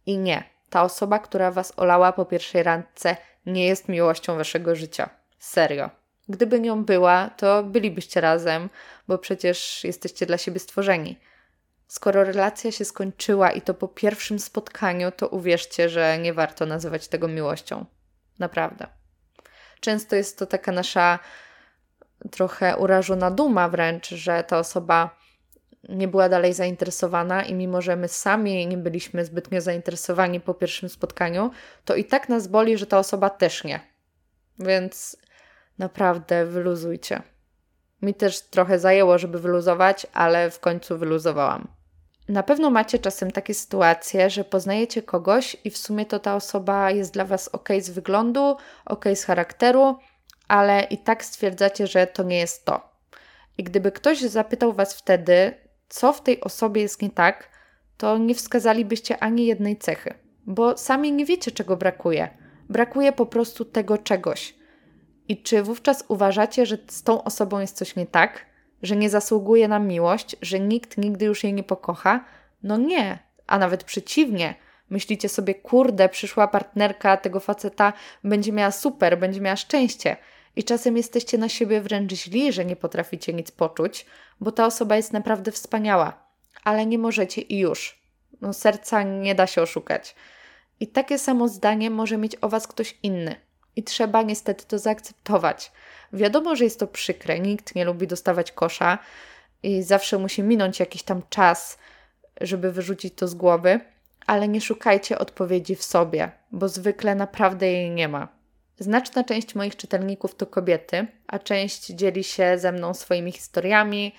I 0.06 0.18
nie, 0.18 0.44
ta 0.70 0.82
osoba, 0.82 1.18
która 1.18 1.50
was 1.50 1.72
olała 1.76 2.12
po 2.12 2.24
pierwszej 2.24 2.62
randce, 2.62 3.16
nie 3.46 3.66
jest 3.66 3.88
miłością 3.88 4.36
waszego 4.36 4.74
życia. 4.74 5.10
Serio. 5.46 5.90
Gdyby 6.28 6.60
nią 6.60 6.84
była, 6.84 7.30
to 7.30 7.62
bylibyście 7.62 8.20
razem, 8.20 8.70
bo 9.08 9.18
przecież 9.18 9.84
jesteście 9.84 10.26
dla 10.26 10.38
siebie 10.38 10.60
stworzeni. 10.60 11.18
Skoro 11.88 12.24
relacja 12.24 12.72
się 12.72 12.84
skończyła 12.84 13.50
i 13.50 13.62
to 13.62 13.74
po 13.74 13.88
pierwszym 13.88 14.38
spotkaniu, 14.38 15.12
to 15.12 15.28
uwierzcie, 15.28 15.88
że 15.88 16.18
nie 16.18 16.34
warto 16.34 16.66
nazywać 16.66 17.08
tego 17.08 17.28
miłością. 17.28 17.84
Naprawdę. 18.38 18.86
Często 19.80 20.16
jest 20.16 20.38
to 20.38 20.46
taka 20.46 20.72
nasza 20.72 21.18
trochę 22.30 22.76
urażona 22.76 23.30
duma 23.30 23.68
wręcz, 23.68 24.08
że 24.08 24.44
ta 24.44 24.58
osoba 24.58 25.16
nie 25.88 26.08
była 26.08 26.28
dalej 26.28 26.52
zainteresowana 26.54 27.42
i 27.42 27.54
mimo, 27.54 27.82
że 27.82 27.96
my 27.96 28.08
sami 28.08 28.66
nie 28.66 28.76
byliśmy 28.76 29.24
zbytnio 29.24 29.60
zainteresowani 29.60 30.40
po 30.40 30.54
pierwszym 30.54 30.88
spotkaniu, 30.88 31.50
to 31.84 31.94
i 31.94 32.04
tak 32.04 32.28
nas 32.28 32.46
boli, 32.46 32.78
że 32.78 32.86
ta 32.86 32.98
osoba 32.98 33.30
też 33.30 33.64
nie. 33.64 33.80
Więc 34.58 35.16
naprawdę 35.78 36.46
wyluzujcie. 36.46 37.22
Mi 38.02 38.14
też 38.14 38.40
trochę 38.40 38.78
zajęło, 38.78 39.18
żeby 39.18 39.40
wyluzować, 39.40 40.06
ale 40.12 40.50
w 40.50 40.60
końcu 40.60 40.98
wyluzowałam. 40.98 41.68
Na 42.28 42.42
pewno 42.42 42.70
macie 42.70 42.98
czasem 42.98 43.30
takie 43.30 43.54
sytuacje, 43.54 44.30
że 44.30 44.44
poznajecie 44.44 45.02
kogoś 45.02 45.56
i 45.64 45.70
w 45.70 45.78
sumie 45.78 46.06
to 46.06 46.18
ta 46.18 46.36
osoba 46.36 46.90
jest 46.90 47.12
dla 47.12 47.24
Was 47.24 47.48
ok 47.48 47.68
z 47.80 47.90
wyglądu, 47.90 48.56
ok 48.84 49.04
z 49.14 49.24
charakteru, 49.24 49.96
ale 50.48 50.82
i 50.82 50.98
tak 50.98 51.24
stwierdzacie, 51.24 51.86
że 51.86 52.06
to 52.06 52.22
nie 52.22 52.38
jest 52.38 52.64
to. 52.64 52.90
I 53.58 53.64
gdyby 53.64 53.92
ktoś 53.92 54.20
zapytał 54.20 54.72
Was 54.72 54.94
wtedy, 54.94 55.54
co 55.88 56.12
w 56.12 56.22
tej 56.22 56.40
osobie 56.40 56.82
jest 56.82 57.02
nie 57.02 57.10
tak, 57.10 57.50
to 57.96 58.18
nie 58.18 58.34
wskazalibyście 58.34 59.18
ani 59.18 59.46
jednej 59.46 59.76
cechy, 59.76 60.14
bo 60.46 60.76
sami 60.76 61.12
nie 61.12 61.26
wiecie, 61.26 61.50
czego 61.50 61.76
brakuje. 61.76 62.28
Brakuje 62.68 63.12
po 63.12 63.26
prostu 63.26 63.64
tego 63.64 63.98
czegoś. 63.98 64.54
I 65.28 65.42
czy 65.42 65.62
wówczas 65.62 66.04
uważacie, 66.08 66.66
że 66.66 66.78
z 66.88 67.02
tą 67.02 67.24
osobą 67.24 67.60
jest 67.60 67.76
coś 67.76 67.96
nie 67.96 68.06
tak, 68.06 68.46
że 68.82 68.96
nie 68.96 69.10
zasługuje 69.10 69.68
na 69.68 69.78
miłość, 69.78 70.36
że 70.42 70.60
nikt 70.60 70.98
nigdy 70.98 71.24
już 71.24 71.44
jej 71.44 71.52
nie 71.52 71.62
pokocha? 71.62 72.24
No 72.62 72.76
nie, 72.76 73.18
a 73.46 73.58
nawet 73.58 73.84
przeciwnie. 73.84 74.54
Myślicie 74.90 75.28
sobie, 75.28 75.54
kurde, 75.54 76.08
przyszła 76.08 76.48
partnerka 76.48 77.16
tego 77.16 77.40
faceta 77.40 77.92
będzie 78.24 78.52
miała 78.52 78.70
super, 78.70 79.18
będzie 79.18 79.40
miała 79.40 79.56
szczęście. 79.56 80.16
I 80.56 80.64
czasem 80.64 80.96
jesteście 80.96 81.38
na 81.38 81.48
siebie 81.48 81.80
wręcz 81.80 82.12
źli, 82.12 82.52
że 82.52 82.64
nie 82.64 82.76
potraficie 82.76 83.32
nic 83.32 83.50
poczuć, 83.50 84.06
bo 84.40 84.52
ta 84.52 84.66
osoba 84.66 84.96
jest 84.96 85.12
naprawdę 85.12 85.52
wspaniała, 85.52 86.26
ale 86.64 86.86
nie 86.86 86.98
możecie 86.98 87.40
i 87.40 87.58
już. 87.58 88.00
No, 88.40 88.52
serca 88.52 89.02
nie 89.02 89.34
da 89.34 89.46
się 89.46 89.62
oszukać. 89.62 90.14
I 90.80 90.86
takie 90.86 91.18
samo 91.18 91.48
zdanie 91.48 91.90
może 91.90 92.16
mieć 92.16 92.36
o 92.40 92.48
Was 92.48 92.66
ktoś 92.66 92.98
inny. 93.02 93.45
I 93.76 93.82
trzeba 93.82 94.22
niestety 94.22 94.64
to 94.66 94.78
zaakceptować. 94.78 95.72
Wiadomo, 96.12 96.56
że 96.56 96.64
jest 96.64 96.80
to 96.80 96.86
przykre, 96.86 97.40
nikt 97.40 97.74
nie 97.74 97.84
lubi 97.84 98.06
dostawać 98.06 98.52
kosza 98.52 98.98
i 99.62 99.82
zawsze 99.82 100.18
musi 100.18 100.42
minąć 100.42 100.80
jakiś 100.80 101.02
tam 101.02 101.22
czas, 101.30 101.78
żeby 102.40 102.72
wyrzucić 102.72 103.14
to 103.14 103.28
z 103.28 103.34
głowy, 103.34 103.80
ale 104.26 104.48
nie 104.48 104.60
szukajcie 104.60 105.18
odpowiedzi 105.18 105.76
w 105.76 105.84
sobie, 105.84 106.30
bo 106.52 106.68
zwykle 106.68 107.14
naprawdę 107.14 107.66
jej 107.66 107.90
nie 107.90 108.08
ma. 108.08 108.28
Znaczna 108.78 109.24
część 109.24 109.54
moich 109.54 109.76
czytelników 109.76 110.34
to 110.34 110.46
kobiety, 110.46 111.06
a 111.26 111.38
część 111.38 111.86
dzieli 111.86 112.24
się 112.24 112.58
ze 112.58 112.72
mną 112.72 112.94
swoimi 112.94 113.32
historiami. 113.32 114.14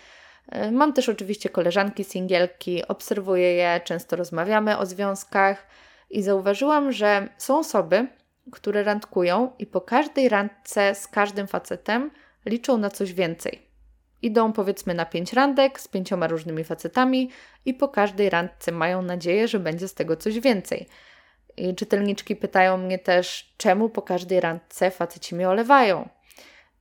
E, 0.52 0.72
mam 0.72 0.94
też 0.94 1.10
oczywiście 1.10 1.50
koleżanki 1.50 2.04
singielki, 2.04 2.88
obserwuję 2.88 3.54
je, 3.54 3.82
często 3.84 4.16
rozmawiamy 4.16 4.78
o 4.78 4.86
związkach 4.86 5.68
i 6.10 6.24
zauważyłam, 6.24 6.92
że 6.92 7.30
są 7.38 7.60
osoby, 7.60 8.08
które 8.52 8.84
randkują 8.84 9.52
i 9.60 9.66
po 9.66 9.82
każdej 9.82 10.30
randce 10.30 10.96
z 10.96 11.08
każdym 11.08 11.48
facetem 11.48 12.12
liczą 12.46 12.78
na 12.78 12.90
coś 12.90 13.14
więcej. 13.14 13.68
Idą 14.22 14.54
powiedzmy 14.54 14.94
na 14.94 15.06
pięć 15.06 15.34
randek 15.34 15.80
z 15.80 15.88
pięcioma 15.88 16.28
różnymi 16.28 16.64
facetami 16.64 17.30
i 17.66 17.74
po 17.74 17.90
każdej 17.90 18.30
randce 18.30 18.72
mają 18.72 19.02
nadzieję, 19.02 19.48
że 19.48 19.60
będzie 19.60 19.88
z 19.88 19.94
tego 19.94 20.18
coś 20.18 20.40
więcej. 20.40 20.88
I 21.58 21.76
czytelniczki 21.76 22.36
pytają 22.36 22.78
mnie 22.78 23.00
też, 23.00 23.54
czemu 23.58 23.90
po 23.90 24.02
każdej 24.02 24.40
randce 24.40 24.92
faceci 24.92 25.36
mnie 25.36 25.50
olewają. 25.50 26.10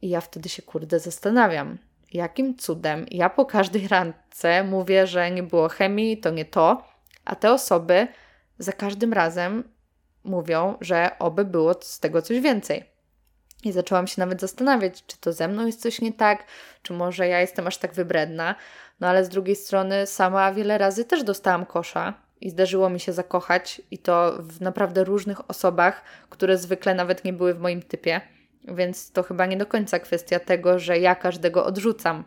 I 0.03 0.09
ja 0.09 0.21
wtedy 0.21 0.49
się 0.49 0.63
kurde 0.63 1.01
zastanawiam, 1.01 1.79
jakim 2.13 2.57
cudem 2.57 3.07
ja 3.11 3.31
po 3.31 3.45
każdej 3.45 3.89
randce 3.89 4.65
mówię, 4.65 5.07
że 5.07 5.31
nie 5.31 5.43
było 5.43 5.69
chemii, 5.69 6.19
to 6.19 6.31
nie 6.31 6.45
to, 6.45 6.83
a 7.25 7.37
te 7.37 7.53
osoby 7.53 8.09
za 8.59 8.73
każdym 8.73 9.13
razem 9.13 9.76
mówią, 10.27 10.77
że 10.81 11.11
oby 11.19 11.45
było 11.45 11.75
z 11.81 12.01
tego 12.01 12.23
coś 12.23 12.41
więcej. 12.41 12.85
I 13.65 13.73
zaczęłam 13.73 14.07
się 14.07 14.21
nawet 14.21 14.41
zastanawiać, 14.41 15.07
czy 15.07 15.19
to 15.21 15.33
ze 15.33 15.49
mną 15.49 15.67
jest 15.67 15.83
coś 15.83 16.01
nie 16.01 16.13
tak, 16.13 16.45
czy 16.83 16.93
może 16.93 17.29
ja 17.29 17.41
jestem 17.41 17.67
aż 17.67 17.79
tak 17.79 17.95
wybredna. 17.95 18.55
No 19.01 19.09
ale 19.09 19.25
z 19.25 19.29
drugiej 19.29 19.57
strony 19.57 20.07
sama 20.07 20.53
wiele 20.53 20.79
razy 20.79 21.05
też 21.05 21.25
dostałam 21.25 21.67
kosza 21.67 22.15
i 22.41 22.51
zdarzyło 22.51 22.91
mi 22.91 23.01
się 23.01 23.13
zakochać, 23.13 23.83
i 23.91 23.99
to 23.99 24.39
w 24.41 24.61
naprawdę 24.61 25.05
różnych 25.05 25.51
osobach, 25.51 26.03
które 26.31 26.59
zwykle 26.59 26.95
nawet 26.95 27.25
nie 27.25 27.33
były 27.33 27.55
w 27.55 27.61
moim 27.61 27.83
typie. 27.83 28.21
Więc 28.65 29.13
to 29.13 29.23
chyba 29.23 29.47
nie 29.47 29.57
do 29.57 29.67
końca 29.67 29.99
kwestia 29.99 30.41
tego, 30.41 30.79
że 30.79 30.99
ja 30.99 31.15
każdego 31.15 31.67
odrzucam. 31.67 32.25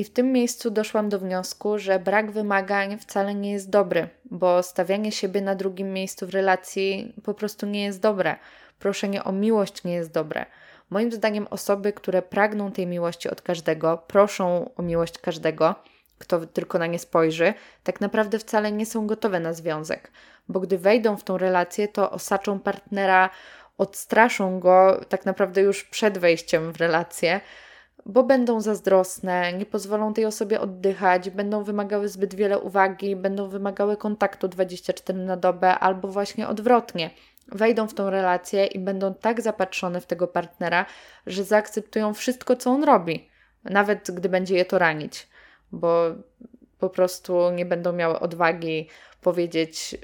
I 0.00 0.04
w 0.04 0.10
tym 0.10 0.32
miejscu 0.32 0.70
doszłam 0.70 1.08
do 1.08 1.18
wniosku, 1.18 1.78
że 1.78 1.98
brak 1.98 2.30
wymagań 2.30 2.98
wcale 2.98 3.34
nie 3.34 3.52
jest 3.52 3.70
dobry, 3.70 4.08
bo 4.24 4.62
stawianie 4.62 5.12
siebie 5.12 5.40
na 5.40 5.54
drugim 5.54 5.92
miejscu 5.92 6.26
w 6.26 6.30
relacji 6.30 7.14
po 7.24 7.34
prostu 7.34 7.66
nie 7.66 7.84
jest 7.84 8.00
dobre. 8.00 8.36
Proszenie 8.78 9.24
o 9.24 9.32
miłość 9.32 9.84
nie 9.84 9.94
jest 9.94 10.12
dobre. 10.12 10.46
Moim 10.90 11.12
zdaniem 11.12 11.46
osoby, 11.50 11.92
które 11.92 12.22
pragną 12.22 12.72
tej 12.72 12.86
miłości 12.86 13.30
od 13.30 13.42
każdego, 13.42 13.98
proszą 14.06 14.70
o 14.76 14.82
miłość 14.82 15.18
każdego, 15.18 15.74
kto 16.18 16.46
tylko 16.46 16.78
na 16.78 16.86
nie 16.86 16.98
spojrzy, 16.98 17.54
tak 17.84 18.00
naprawdę 18.00 18.38
wcale 18.38 18.72
nie 18.72 18.86
są 18.86 19.06
gotowe 19.06 19.40
na 19.40 19.52
związek, 19.52 20.10
bo 20.48 20.60
gdy 20.60 20.78
wejdą 20.78 21.16
w 21.16 21.24
tą 21.24 21.38
relację, 21.38 21.88
to 21.88 22.10
osaczą 22.10 22.60
partnera, 22.60 23.30
odstraszą 23.78 24.60
go 24.60 25.00
tak 25.08 25.26
naprawdę 25.26 25.60
już 25.60 25.84
przed 25.84 26.18
wejściem 26.18 26.72
w 26.72 26.76
relację, 26.76 27.40
bo 28.10 28.22
będą 28.22 28.60
zazdrosne, 28.60 29.52
nie 29.52 29.66
pozwolą 29.66 30.14
tej 30.14 30.26
osobie 30.26 30.60
oddychać, 30.60 31.30
będą 31.30 31.64
wymagały 31.64 32.08
zbyt 32.08 32.34
wiele 32.34 32.58
uwagi, 32.58 33.16
będą 33.16 33.48
wymagały 33.48 33.96
kontaktu 33.96 34.48
24 34.48 35.18
na 35.18 35.36
dobę, 35.36 35.78
albo 35.78 36.08
właśnie 36.08 36.48
odwrotnie. 36.48 37.10
Wejdą 37.48 37.86
w 37.86 37.94
tą 37.94 38.10
relację 38.10 38.66
i 38.66 38.78
będą 38.78 39.14
tak 39.14 39.40
zapatrzone 39.40 40.00
w 40.00 40.06
tego 40.06 40.28
partnera, 40.28 40.86
że 41.26 41.44
zaakceptują 41.44 42.14
wszystko, 42.14 42.56
co 42.56 42.70
on 42.70 42.84
robi, 42.84 43.28
nawet 43.64 44.10
gdy 44.10 44.28
będzie 44.28 44.56
je 44.56 44.64
to 44.64 44.78
ranić 44.78 45.30
bo 45.72 46.14
po 46.78 46.90
prostu 46.90 47.50
nie 47.50 47.66
będą 47.66 47.92
miały 47.92 48.20
odwagi 48.20 48.88
powiedzieć, 49.20 49.96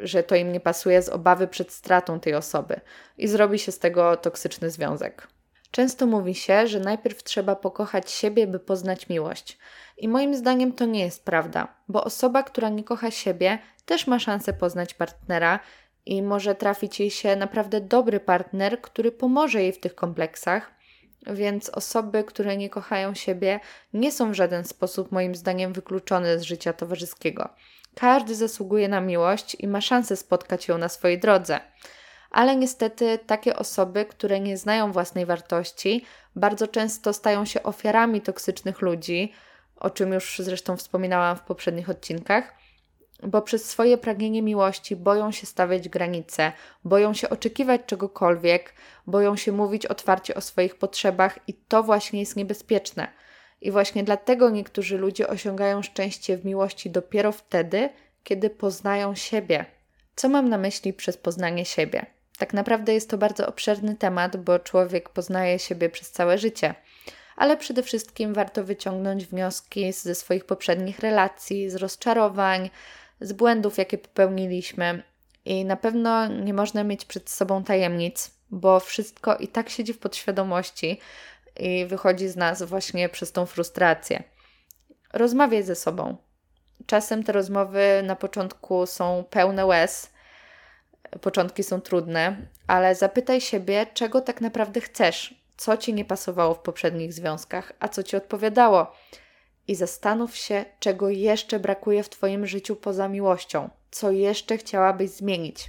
że 0.00 0.22
to 0.22 0.34
im 0.34 0.52
nie 0.52 0.60
pasuje 0.60 1.02
z 1.02 1.08
obawy 1.08 1.48
przed 1.48 1.72
stratą 1.72 2.20
tej 2.20 2.34
osoby 2.34 2.80
i 3.18 3.28
zrobi 3.28 3.58
się 3.58 3.72
z 3.72 3.78
tego 3.78 4.16
toksyczny 4.16 4.70
związek. 4.70 5.28
Często 5.70 6.06
mówi 6.06 6.34
się, 6.34 6.66
że 6.66 6.80
najpierw 6.80 7.22
trzeba 7.22 7.56
pokochać 7.56 8.10
siebie, 8.10 8.46
by 8.46 8.58
poznać 8.60 9.08
miłość. 9.08 9.58
I 9.96 10.08
moim 10.08 10.34
zdaniem 10.34 10.72
to 10.72 10.84
nie 10.84 11.00
jest 11.00 11.24
prawda, 11.24 11.74
bo 11.88 12.04
osoba, 12.04 12.42
która 12.42 12.68
nie 12.68 12.84
kocha 12.84 13.10
siebie, 13.10 13.58
też 13.86 14.06
ma 14.06 14.18
szansę 14.18 14.52
poznać 14.52 14.94
partnera 14.94 15.60
i 16.06 16.22
może 16.22 16.54
trafić 16.54 17.00
jej 17.00 17.10
się 17.10 17.36
naprawdę 17.36 17.80
dobry 17.80 18.20
partner, 18.20 18.80
który 18.80 19.12
pomoże 19.12 19.62
jej 19.62 19.72
w 19.72 19.80
tych 19.80 19.94
kompleksach, 19.94 20.70
więc 21.26 21.68
osoby, 21.68 22.24
które 22.24 22.56
nie 22.56 22.70
kochają 22.70 23.14
siebie, 23.14 23.60
nie 23.92 24.12
są 24.12 24.30
w 24.30 24.34
żaden 24.34 24.64
sposób, 24.64 25.12
moim 25.12 25.34
zdaniem, 25.34 25.72
wykluczone 25.72 26.38
z 26.38 26.42
życia 26.42 26.72
towarzyskiego. 26.72 27.48
Każdy 27.94 28.34
zasługuje 28.34 28.88
na 28.88 29.00
miłość 29.00 29.56
i 29.60 29.68
ma 29.68 29.80
szansę 29.80 30.16
spotkać 30.16 30.68
ją 30.68 30.78
na 30.78 30.88
swojej 30.88 31.18
drodze. 31.18 31.60
Ale 32.36 32.56
niestety 32.56 33.18
takie 33.26 33.56
osoby, 33.56 34.04
które 34.04 34.40
nie 34.40 34.56
znają 34.56 34.92
własnej 34.92 35.26
wartości, 35.26 36.04
bardzo 36.34 36.68
często 36.68 37.12
stają 37.12 37.44
się 37.44 37.62
ofiarami 37.62 38.20
toksycznych 38.20 38.82
ludzi, 38.82 39.32
o 39.76 39.90
czym 39.90 40.12
już 40.12 40.38
zresztą 40.38 40.76
wspominałam 40.76 41.36
w 41.36 41.40
poprzednich 41.40 41.90
odcinkach 41.90 42.54
bo 43.22 43.42
przez 43.42 43.64
swoje 43.64 43.98
pragnienie 43.98 44.42
miłości 44.42 44.96
boją 44.96 45.32
się 45.32 45.46
stawiać 45.46 45.88
granice, 45.88 46.52
boją 46.84 47.14
się 47.14 47.28
oczekiwać 47.28 47.80
czegokolwiek, 47.86 48.74
boją 49.06 49.36
się 49.36 49.52
mówić 49.52 49.86
otwarcie 49.86 50.34
o 50.34 50.40
swoich 50.40 50.74
potrzebach 50.74 51.38
i 51.48 51.54
to 51.54 51.82
właśnie 51.82 52.20
jest 52.20 52.36
niebezpieczne. 52.36 53.08
I 53.60 53.70
właśnie 53.70 54.04
dlatego 54.04 54.50
niektórzy 54.50 54.98
ludzie 54.98 55.28
osiągają 55.28 55.82
szczęście 55.82 56.36
w 56.36 56.44
miłości 56.44 56.90
dopiero 56.90 57.32
wtedy, 57.32 57.88
kiedy 58.24 58.50
poznają 58.50 59.14
siebie. 59.14 59.64
Co 60.16 60.28
mam 60.28 60.48
na 60.48 60.58
myśli 60.58 60.92
przez 60.92 61.16
poznanie 61.16 61.64
siebie? 61.64 62.15
Tak 62.38 62.54
naprawdę 62.54 62.94
jest 62.94 63.10
to 63.10 63.18
bardzo 63.18 63.46
obszerny 63.46 63.94
temat, 63.94 64.36
bo 64.36 64.58
człowiek 64.58 65.08
poznaje 65.08 65.58
siebie 65.58 65.90
przez 65.90 66.10
całe 66.10 66.38
życie. 66.38 66.74
Ale 67.36 67.56
przede 67.56 67.82
wszystkim 67.82 68.34
warto 68.34 68.64
wyciągnąć 68.64 69.26
wnioski 69.26 69.92
ze 69.92 70.14
swoich 70.14 70.44
poprzednich 70.44 70.98
relacji, 70.98 71.70
z 71.70 71.74
rozczarowań, 71.74 72.70
z 73.20 73.32
błędów, 73.32 73.78
jakie 73.78 73.98
popełniliśmy. 73.98 75.02
I 75.44 75.64
na 75.64 75.76
pewno 75.76 76.26
nie 76.26 76.54
można 76.54 76.84
mieć 76.84 77.04
przed 77.04 77.30
sobą 77.30 77.64
tajemnic, 77.64 78.30
bo 78.50 78.80
wszystko 78.80 79.36
i 79.36 79.48
tak 79.48 79.68
siedzi 79.68 79.92
w 79.92 79.98
podświadomości 79.98 81.00
i 81.60 81.86
wychodzi 81.86 82.28
z 82.28 82.36
nas 82.36 82.62
właśnie 82.62 83.08
przez 83.08 83.32
tą 83.32 83.46
frustrację. 83.46 84.22
Rozmawiaj 85.12 85.62
ze 85.62 85.74
sobą. 85.74 86.16
Czasem 86.86 87.24
te 87.24 87.32
rozmowy 87.32 88.02
na 88.04 88.16
początku 88.16 88.86
są 88.86 89.24
pełne 89.30 89.66
łez, 89.66 90.10
początki 91.20 91.62
są 91.62 91.80
trudne, 91.80 92.36
ale 92.66 92.94
zapytaj 92.94 93.40
siebie, 93.40 93.86
czego 93.94 94.20
tak 94.20 94.40
naprawdę 94.40 94.80
chcesz, 94.80 95.34
co 95.56 95.76
ci 95.76 95.94
nie 95.94 96.04
pasowało 96.04 96.54
w 96.54 96.58
poprzednich 96.58 97.12
związkach, 97.12 97.72
a 97.80 97.88
co 97.88 98.02
ci 98.02 98.16
odpowiadało 98.16 98.92
i 99.68 99.74
zastanów 99.74 100.36
się, 100.36 100.64
czego 100.80 101.08
jeszcze 101.08 101.60
brakuje 101.60 102.02
w 102.02 102.08
Twoim 102.08 102.46
życiu 102.46 102.76
poza 102.76 103.08
miłością, 103.08 103.70
co 103.90 104.10
jeszcze 104.10 104.58
chciałabyś 104.58 105.10
zmienić. 105.10 105.68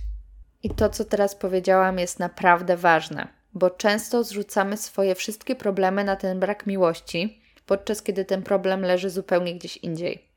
I 0.63 0.69
to, 0.69 0.89
co 0.89 1.05
teraz 1.05 1.35
powiedziałam, 1.35 1.99
jest 1.99 2.19
naprawdę 2.19 2.77
ważne, 2.77 3.27
bo 3.53 3.69
często 3.69 4.23
zrzucamy 4.23 4.77
swoje 4.77 5.15
wszystkie 5.15 5.55
problemy 5.55 6.03
na 6.03 6.15
ten 6.15 6.39
brak 6.39 6.65
miłości, 6.65 7.41
podczas 7.65 8.01
kiedy 8.01 8.25
ten 8.25 8.43
problem 8.43 8.81
leży 8.81 9.09
zupełnie 9.09 9.55
gdzieś 9.55 9.77
indziej. 9.77 10.27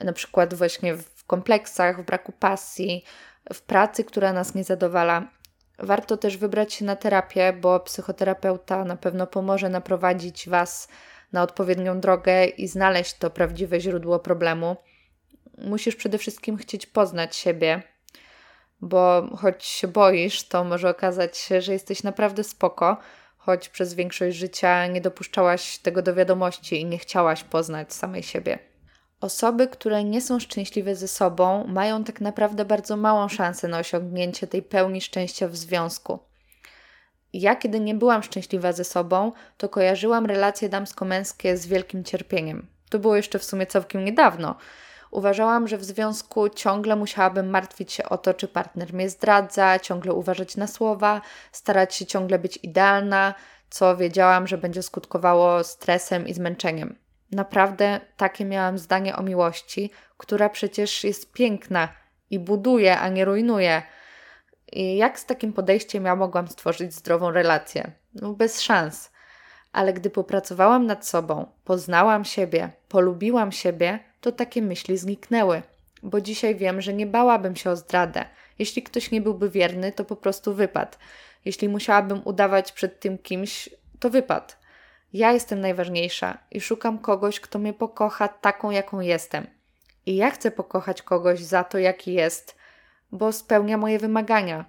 Na 0.00 0.12
przykład 0.12 0.54
właśnie 0.54 0.94
w 0.96 1.24
kompleksach, 1.24 2.02
w 2.02 2.04
braku 2.04 2.32
pasji, 2.32 3.04
w 3.52 3.62
pracy, 3.62 4.04
która 4.04 4.32
nas 4.32 4.54
nie 4.54 4.64
zadowala. 4.64 5.30
Warto 5.78 6.16
też 6.16 6.36
wybrać 6.36 6.72
się 6.74 6.84
na 6.84 6.96
terapię, 6.96 7.52
bo 7.52 7.80
psychoterapeuta 7.80 8.84
na 8.84 8.96
pewno 8.96 9.26
pomoże 9.26 9.68
naprowadzić 9.68 10.48
Was 10.48 10.88
na 11.32 11.42
odpowiednią 11.42 12.00
drogę 12.00 12.44
i 12.46 12.68
znaleźć 12.68 13.14
to 13.14 13.30
prawdziwe 13.30 13.80
źródło 13.80 14.18
problemu, 14.18 14.76
musisz 15.58 15.96
przede 15.96 16.18
wszystkim 16.18 16.56
chcieć 16.56 16.86
poznać 16.86 17.36
siebie, 17.36 17.82
bo 18.80 19.28
choć 19.36 19.64
się 19.64 19.88
boisz, 19.88 20.48
to 20.48 20.64
może 20.64 20.90
okazać 20.90 21.38
się, 21.38 21.60
że 21.60 21.72
jesteś 21.72 22.02
naprawdę 22.02 22.44
spoko, 22.44 22.96
choć 23.36 23.68
przez 23.68 23.94
większość 23.94 24.36
życia 24.36 24.86
nie 24.86 25.00
dopuszczałaś 25.00 25.78
tego 25.78 26.02
do 26.02 26.14
wiadomości 26.14 26.80
i 26.80 26.84
nie 26.84 26.98
chciałaś 26.98 27.44
poznać 27.44 27.94
samej 27.94 28.22
siebie. 28.22 28.67
Osoby, 29.20 29.68
które 29.68 30.04
nie 30.04 30.20
są 30.20 30.40
szczęśliwe 30.40 30.96
ze 30.96 31.08
sobą, 31.08 31.66
mają 31.66 32.04
tak 32.04 32.20
naprawdę 32.20 32.64
bardzo 32.64 32.96
małą 32.96 33.28
szansę 33.28 33.68
na 33.68 33.78
osiągnięcie 33.78 34.46
tej 34.46 34.62
pełni 34.62 35.00
szczęścia 35.00 35.48
w 35.48 35.56
związku. 35.56 36.18
Ja, 37.32 37.56
kiedy 37.56 37.80
nie 37.80 37.94
byłam 37.94 38.22
szczęśliwa 38.22 38.72
ze 38.72 38.84
sobą, 38.84 39.32
to 39.56 39.68
kojarzyłam 39.68 40.26
relacje 40.26 40.68
damsko-męskie 40.68 41.56
z 41.56 41.66
wielkim 41.66 42.04
cierpieniem. 42.04 42.66
To 42.90 42.98
było 42.98 43.16
jeszcze 43.16 43.38
w 43.38 43.44
sumie 43.44 43.66
całkiem 43.66 44.04
niedawno. 44.04 44.54
Uważałam, 45.10 45.68
że 45.68 45.78
w 45.78 45.84
związku 45.84 46.48
ciągle 46.48 46.96
musiałabym 46.96 47.50
martwić 47.50 47.92
się 47.92 48.04
o 48.04 48.18
to, 48.18 48.34
czy 48.34 48.48
partner 48.48 48.94
mnie 48.94 49.10
zdradza, 49.10 49.78
ciągle 49.78 50.12
uważać 50.12 50.56
na 50.56 50.66
słowa, 50.66 51.20
starać 51.52 51.94
się 51.94 52.06
ciągle 52.06 52.38
być 52.38 52.58
idealna, 52.62 53.34
co 53.70 53.96
wiedziałam, 53.96 54.46
że 54.46 54.58
będzie 54.58 54.82
skutkowało 54.82 55.64
stresem 55.64 56.28
i 56.28 56.34
zmęczeniem. 56.34 57.07
Naprawdę 57.32 58.00
takie 58.16 58.44
miałam 58.44 58.78
zdanie 58.78 59.16
o 59.16 59.22
miłości, 59.22 59.90
która 60.16 60.48
przecież 60.48 61.04
jest 61.04 61.32
piękna 61.32 61.88
i 62.30 62.38
buduje, 62.38 62.98
a 62.98 63.08
nie 63.08 63.24
rujnuje. 63.24 63.82
I 64.72 64.96
jak 64.96 65.18
z 65.18 65.26
takim 65.26 65.52
podejściem 65.52 66.04
ja 66.04 66.16
mogłam 66.16 66.48
stworzyć 66.48 66.94
zdrową 66.94 67.30
relację? 67.30 67.92
No, 68.14 68.32
bez 68.32 68.60
szans. 68.60 69.10
Ale 69.72 69.92
gdy 69.92 70.10
popracowałam 70.10 70.86
nad 70.86 71.06
sobą, 71.06 71.46
poznałam 71.64 72.24
siebie, 72.24 72.70
polubiłam 72.88 73.52
siebie, 73.52 73.98
to 74.20 74.32
takie 74.32 74.62
myśli 74.62 74.98
zniknęły. 74.98 75.62
Bo 76.02 76.20
dzisiaj 76.20 76.56
wiem, 76.56 76.80
że 76.80 76.94
nie 76.94 77.06
bałabym 77.06 77.56
się 77.56 77.70
o 77.70 77.76
zdradę. 77.76 78.24
Jeśli 78.58 78.82
ktoś 78.82 79.10
nie 79.10 79.20
byłby 79.20 79.50
wierny, 79.50 79.92
to 79.92 80.04
po 80.04 80.16
prostu 80.16 80.54
wypadł. 80.54 80.98
Jeśli 81.44 81.68
musiałabym 81.68 82.22
udawać 82.24 82.72
przed 82.72 83.00
tym 83.00 83.18
kimś, 83.18 83.70
to 84.00 84.10
wypadł. 84.10 84.54
Ja 85.12 85.32
jestem 85.32 85.60
najważniejsza 85.60 86.38
i 86.50 86.60
szukam 86.60 86.98
kogoś, 86.98 87.40
kto 87.40 87.58
mnie 87.58 87.72
pokocha 87.72 88.28
taką, 88.28 88.70
jaką 88.70 89.00
jestem. 89.00 89.46
I 90.06 90.16
ja 90.16 90.30
chcę 90.30 90.50
pokochać 90.50 91.02
kogoś 91.02 91.40
za 91.40 91.64
to, 91.64 91.78
jaki 91.78 92.12
jest, 92.12 92.56
bo 93.12 93.32
spełnia 93.32 93.78
moje 93.78 93.98
wymagania 93.98 94.64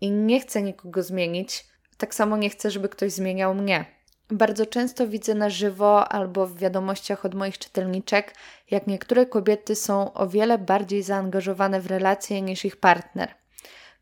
i 0.00 0.10
nie 0.10 0.40
chcę 0.40 0.62
nikogo 0.62 1.02
zmienić, 1.02 1.66
tak 1.96 2.14
samo 2.14 2.36
nie 2.36 2.50
chcę, 2.50 2.70
żeby 2.70 2.88
ktoś 2.88 3.12
zmieniał 3.12 3.54
mnie. 3.54 3.84
Bardzo 4.30 4.66
często 4.66 5.08
widzę 5.08 5.34
na 5.34 5.50
żywo 5.50 6.08
albo 6.08 6.46
w 6.46 6.58
wiadomościach 6.58 7.24
od 7.24 7.34
moich 7.34 7.58
czytelniczek, 7.58 8.34
jak 8.70 8.86
niektóre 8.86 9.26
kobiety 9.26 9.76
są 9.76 10.12
o 10.12 10.28
wiele 10.28 10.58
bardziej 10.58 11.02
zaangażowane 11.02 11.80
w 11.80 11.86
relacje 11.86 12.42
niż 12.42 12.64
ich 12.64 12.76
partner. 12.76 13.34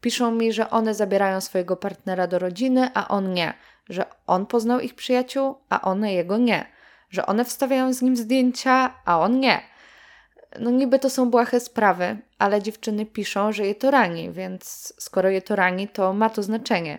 Piszą 0.01 0.31
mi, 0.31 0.53
że 0.53 0.71
one 0.71 0.95
zabierają 0.95 1.41
swojego 1.41 1.77
partnera 1.77 2.27
do 2.27 2.39
rodziny, 2.39 2.91
a 2.95 3.09
on 3.09 3.33
nie, 3.33 3.55
że 3.89 4.05
on 4.27 4.47
poznał 4.47 4.81
ich 4.81 4.95
przyjaciół, 4.95 5.55
a 5.69 5.81
one 5.81 6.15
jego 6.15 6.39
nie, 6.39 6.67
że 7.11 7.27
one 7.27 7.45
wstawiają 7.45 7.93
z 7.93 8.03
nim 8.03 8.17
zdjęcia, 8.17 8.95
a 9.05 9.21
on 9.21 9.41
nie. 9.41 9.61
No 10.61 10.71
niby 10.71 10.99
to 10.99 11.11
są 11.11 11.31
błahe 11.31 11.61
sprawy, 11.61 12.17
ale 12.39 12.63
dziewczyny 12.63 13.07
piszą, 13.07 13.53
że 13.53 13.67
je 13.67 13.75
to 13.75 13.91
rani, 13.91 14.31
więc 14.31 14.93
skoro 14.99 15.29
je 15.29 15.43
to 15.43 15.57
rani, 15.57 15.89
to 15.89 16.13
ma 16.13 16.31
to 16.31 16.43
znaczenie. 16.43 16.99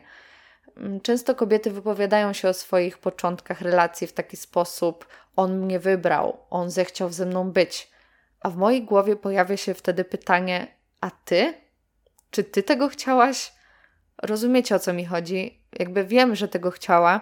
Mm, 0.78 1.02
często 1.02 1.36
kobiety 1.36 1.72
wypowiadają 1.72 2.34
się 2.34 2.50
o 2.50 2.54
swoich 2.54 2.98
początkach 2.98 3.62
relacji 3.62 4.08
w 4.08 4.13
taki 4.13 4.38
sposób: 4.38 5.08
on 5.36 5.60
mnie 5.60 5.80
wybrał, 5.80 6.38
on 6.50 6.72
zechciał 6.72 7.10
ze 7.10 7.26
mną 7.26 7.52
być. 7.52 7.91
A 8.39 8.50
w 8.50 8.58
mojej 8.58 8.84
głowie 8.84 9.15
pojawia 9.15 9.58
się 9.58 9.74
wtedy 9.74 10.04
pytanie: 10.06 10.67
a 11.02 11.12
ty? 11.12 11.54
Czy 12.32 12.43
ty 12.43 12.63
tego 12.63 12.88
chciałaś? 12.88 13.54
Rozumiecie 14.24 14.76
o 14.76 14.80
co 14.80 14.93
mi 14.93 15.06
chodzi? 15.06 15.62
Jakby 15.80 16.06
wiem, 16.06 16.36
że 16.36 16.48
tego 16.48 16.72
chciała, 16.72 17.22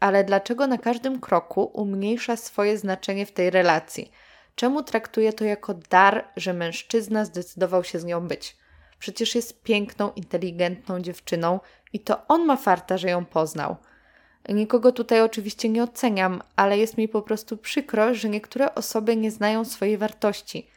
ale 0.00 0.24
dlaczego 0.24 0.66
na 0.66 0.78
każdym 0.78 1.20
kroku 1.20 1.70
umniejsza 1.74 2.36
swoje 2.36 2.78
znaczenie 2.78 3.26
w 3.26 3.32
tej 3.32 3.50
relacji? 3.50 4.12
Czemu 4.54 4.82
traktuje 4.82 5.32
to 5.32 5.44
jako 5.44 5.74
dar, 5.74 6.28
że 6.36 6.52
mężczyzna 6.52 7.24
zdecydował 7.24 7.84
się 7.84 7.98
z 7.98 8.04
nią 8.04 8.28
być? 8.28 8.56
Przecież 8.98 9.34
jest 9.34 9.62
piękną, 9.62 10.12
inteligentną 10.16 11.00
dziewczyną 11.00 11.60
i 11.92 12.00
to 12.00 12.26
on 12.28 12.44
ma 12.44 12.56
farta, 12.56 12.98
że 12.98 13.08
ją 13.08 13.24
poznał. 13.24 13.76
Nikogo 14.48 14.92
tutaj 14.92 15.20
oczywiście 15.20 15.68
nie 15.68 15.82
oceniam, 15.82 16.42
ale 16.56 16.78
jest 16.78 16.98
mi 16.98 17.08
po 17.08 17.22
prostu 17.22 17.56
przykro, 17.56 18.14
że 18.14 18.28
niektóre 18.28 18.74
osoby 18.74 19.16
nie 19.16 19.30
znają 19.30 19.64
swojej 19.64 19.98
wartości. 19.98 20.70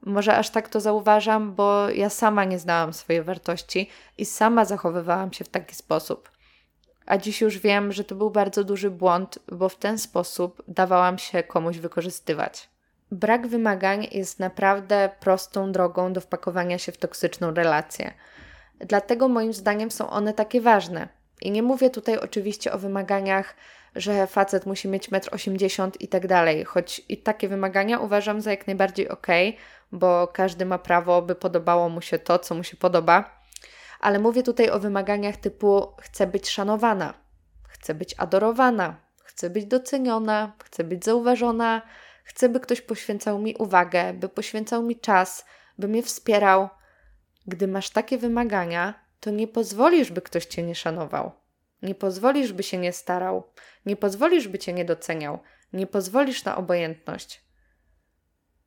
Może 0.00 0.36
aż 0.36 0.50
tak 0.50 0.68
to 0.68 0.80
zauważam, 0.80 1.54
bo 1.54 1.90
ja 1.90 2.10
sama 2.10 2.44
nie 2.44 2.58
znałam 2.58 2.92
swojej 2.92 3.22
wartości 3.22 3.88
i 4.18 4.24
sama 4.24 4.64
zachowywałam 4.64 5.32
się 5.32 5.44
w 5.44 5.48
taki 5.48 5.74
sposób. 5.74 6.35
A 7.06 7.18
dziś 7.18 7.40
już 7.40 7.58
wiem, 7.58 7.92
że 7.92 8.04
to 8.04 8.14
był 8.14 8.30
bardzo 8.30 8.64
duży 8.64 8.90
błąd, 8.90 9.38
bo 9.52 9.68
w 9.68 9.76
ten 9.76 9.98
sposób 9.98 10.62
dawałam 10.68 11.18
się 11.18 11.42
komuś 11.42 11.78
wykorzystywać. 11.78 12.68
Brak 13.10 13.46
wymagań 13.46 14.08
jest 14.12 14.40
naprawdę 14.40 15.10
prostą 15.20 15.72
drogą 15.72 16.12
do 16.12 16.20
wpakowania 16.20 16.78
się 16.78 16.92
w 16.92 16.98
toksyczną 16.98 17.54
relację. 17.54 18.14
Dlatego 18.78 19.28
moim 19.28 19.52
zdaniem 19.52 19.90
są 19.90 20.10
one 20.10 20.32
takie 20.32 20.60
ważne. 20.60 21.08
I 21.42 21.50
nie 21.50 21.62
mówię 21.62 21.90
tutaj 21.90 22.18
oczywiście 22.18 22.72
o 22.72 22.78
wymaganiach, 22.78 23.54
że 23.96 24.26
facet 24.26 24.66
musi 24.66 24.88
mieć 24.88 25.10
1,80 25.10 25.84
m 25.84 25.92
i 26.00 26.08
tak 26.08 26.26
dalej, 26.26 26.64
choć 26.64 27.02
i 27.08 27.18
takie 27.18 27.48
wymagania 27.48 27.98
uważam 27.98 28.40
za 28.40 28.50
jak 28.50 28.66
najbardziej 28.66 29.08
ok, 29.08 29.26
bo 29.92 30.28
każdy 30.28 30.66
ma 30.66 30.78
prawo, 30.78 31.22
by 31.22 31.34
podobało 31.34 31.88
mu 31.88 32.00
się 32.00 32.18
to, 32.18 32.38
co 32.38 32.54
mu 32.54 32.62
się 32.62 32.76
podoba. 32.76 33.35
Ale 34.00 34.18
mówię 34.18 34.42
tutaj 34.42 34.70
o 34.70 34.80
wymaganiach 34.80 35.36
typu 35.36 35.92
chcę 36.00 36.26
być 36.26 36.48
szanowana, 36.48 37.14
chcę 37.68 37.94
być 37.94 38.14
adorowana, 38.18 39.00
chcę 39.24 39.50
być 39.50 39.66
doceniona, 39.66 40.52
chcę 40.64 40.84
być 40.84 41.04
zauważona, 41.04 41.82
chcę, 42.24 42.48
by 42.48 42.60
ktoś 42.60 42.80
poświęcał 42.80 43.38
mi 43.38 43.54
uwagę, 43.54 44.12
by 44.12 44.28
poświęcał 44.28 44.82
mi 44.82 45.00
czas, 45.00 45.44
by 45.78 45.88
mnie 45.88 46.02
wspierał. 46.02 46.68
Gdy 47.46 47.68
masz 47.68 47.90
takie 47.90 48.18
wymagania, 48.18 48.94
to 49.20 49.30
nie 49.30 49.48
pozwolisz, 49.48 50.12
by 50.12 50.22
ktoś 50.22 50.46
cię 50.46 50.62
nie 50.62 50.74
szanował. 50.74 51.32
Nie 51.82 51.94
pozwolisz, 51.94 52.52
by 52.52 52.62
się 52.62 52.78
nie 52.78 52.92
starał. 52.92 53.52
Nie 53.86 53.96
pozwolisz, 53.96 54.48
by 54.48 54.58
cię 54.58 54.72
nie 54.72 54.84
doceniał. 54.84 55.38
Nie 55.72 55.86
pozwolisz 55.86 56.44
na 56.44 56.56
obojętność. 56.56 57.44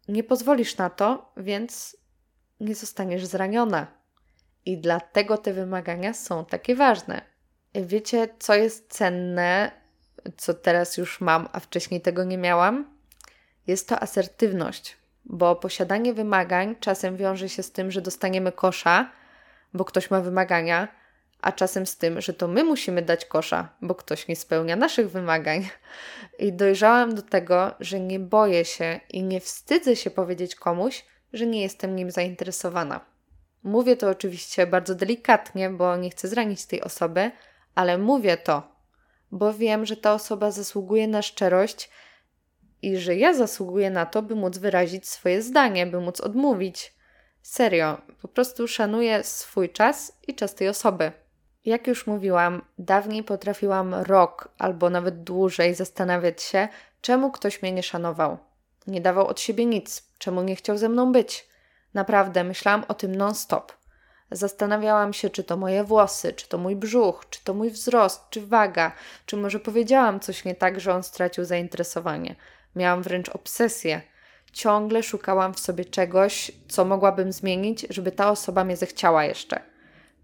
Nie 0.08 0.24
pozwolisz 0.24 0.78
na 0.78 0.90
to, 0.90 1.34
więc 1.38 1.98
nie 2.60 2.76
zostaniesz 2.76 3.26
zraniona. 3.26 3.99
I 4.66 4.78
dlatego 4.78 5.38
te 5.38 5.54
wymagania 5.54 6.14
są 6.14 6.46
takie 6.46 6.76
ważne. 6.76 7.22
Wiecie, 7.76 8.28
co 8.40 8.56
jest 8.56 8.94
cenne, 8.94 9.72
co 10.38 10.54
teraz 10.54 10.98
już 10.98 11.22
mam, 11.22 11.50
a 11.52 11.60
wcześniej 11.60 12.02
tego 12.02 12.24
nie 12.24 12.38
miałam? 12.38 13.00
Jest 13.68 13.90
to 13.90 14.00
asertywność, 14.00 14.98
bo 15.26 15.56
posiadanie 15.56 16.14
wymagań 16.14 16.76
czasem 16.80 17.18
wiąże 17.18 17.50
się 17.50 17.64
z 17.64 17.72
tym, 17.72 17.92
że 17.92 18.02
dostaniemy 18.02 18.52
kosza, 18.52 19.12
bo 19.74 19.86
ktoś 19.86 20.12
ma 20.12 20.22
wymagania, 20.22 20.88
a 21.42 21.52
czasem 21.52 21.86
z 21.86 21.98
tym, 21.98 22.22
że 22.22 22.34
to 22.34 22.48
my 22.48 22.64
musimy 22.64 23.02
dać 23.02 23.26
kosza, 23.26 23.70
bo 23.82 23.96
ktoś 23.96 24.28
nie 24.28 24.36
spełnia 24.36 24.76
naszych 24.76 25.12
wymagań. 25.12 25.70
I 26.40 26.54
dojrzałam 26.54 27.16
do 27.16 27.22
tego, 27.22 27.76
że 27.80 28.00
nie 28.00 28.20
boję 28.20 28.66
się 28.66 29.00
i 29.10 29.24
nie 29.24 29.40
wstydzę 29.40 29.96
się 29.96 30.10
powiedzieć 30.10 30.56
komuś, 30.56 31.06
że 31.34 31.46
nie 31.46 31.62
jestem 31.62 31.96
nim 31.96 32.12
zainteresowana. 32.12 33.02
Mówię 33.64 33.98
to 33.98 34.10
oczywiście 34.10 34.68
bardzo 34.68 34.96
delikatnie, 34.96 35.70
bo 35.70 35.96
nie 35.96 36.10
chcę 36.10 36.28
zranić 36.28 36.66
tej 36.66 36.82
osoby, 36.82 37.32
ale 37.76 37.98
mówię 37.98 38.38
to, 38.38 38.64
bo 39.32 39.54
wiem, 39.54 39.86
że 39.86 39.98
ta 39.98 40.14
osoba 40.14 40.52
zasługuje 40.52 41.08
na 41.08 41.22
szczerość 41.22 41.90
i 42.82 42.98
że 42.98 43.16
ja 43.16 43.34
zasługuję 43.34 43.90
na 43.90 44.06
to, 44.06 44.22
by 44.22 44.36
móc 44.36 44.58
wyrazić 44.58 45.08
swoje 45.08 45.42
zdanie, 45.42 45.88
by 45.88 46.02
móc 46.02 46.22
odmówić. 46.22 46.94
Serio, 47.42 48.02
po 48.22 48.28
prostu 48.28 48.68
szanuję 48.68 49.24
swój 49.24 49.70
czas 49.70 50.20
i 50.28 50.36
czas 50.36 50.56
tej 50.56 50.70
osoby. 50.70 51.12
Jak 51.66 51.88
już 51.88 52.08
mówiłam, 52.08 52.66
dawniej 52.78 53.24
potrafiłam 53.24 53.94
rok 53.94 54.50
albo 54.58 54.90
nawet 54.90 55.24
dłużej 55.24 55.76
zastanawiać 55.76 56.42
się, 56.42 56.68
czemu 57.02 57.32
ktoś 57.32 57.62
mnie 57.62 57.72
nie 57.72 57.84
szanował. 57.84 58.38
Nie 58.88 59.02
dawał 59.02 59.28
od 59.28 59.40
siebie 59.40 59.66
nic, 59.66 60.04
czemu 60.18 60.42
nie 60.42 60.56
chciał 60.56 60.78
ze 60.78 60.90
mną 60.90 61.12
być. 61.12 61.49
Naprawdę 61.94 62.44
myślałam 62.44 62.86
o 62.88 62.94
tym 62.94 63.16
non-stop. 63.16 63.74
Zastanawiałam 64.32 65.14
się, 65.14 65.30
czy 65.30 65.44
to 65.44 65.58
moje 65.58 65.84
włosy, 65.84 66.34
czy 66.34 66.50
to 66.50 66.58
mój 66.58 66.76
brzuch, 66.76 67.26
czy 67.30 67.44
to 67.44 67.54
mój 67.54 67.70
wzrost, 67.70 68.30
czy 68.30 68.48
waga, 68.48 68.92
czy 69.26 69.38
może 69.38 69.60
powiedziałam 69.60 70.20
coś 70.20 70.46
nie 70.46 70.56
tak, 70.56 70.80
że 70.80 70.94
on 70.94 71.04
stracił 71.04 71.46
zainteresowanie. 71.46 72.36
Miałam 72.76 73.04
wręcz 73.04 73.30
obsesję. 73.30 74.02
Ciągle 74.52 75.04
szukałam 75.04 75.54
w 75.54 75.60
sobie 75.60 75.86
czegoś, 75.86 76.52
co 76.68 76.86
mogłabym 76.86 77.32
zmienić, 77.32 77.88
żeby 77.90 78.12
ta 78.12 78.30
osoba 78.32 78.64
mnie 78.64 78.78
zechciała 78.78 79.26
jeszcze. 79.26 79.62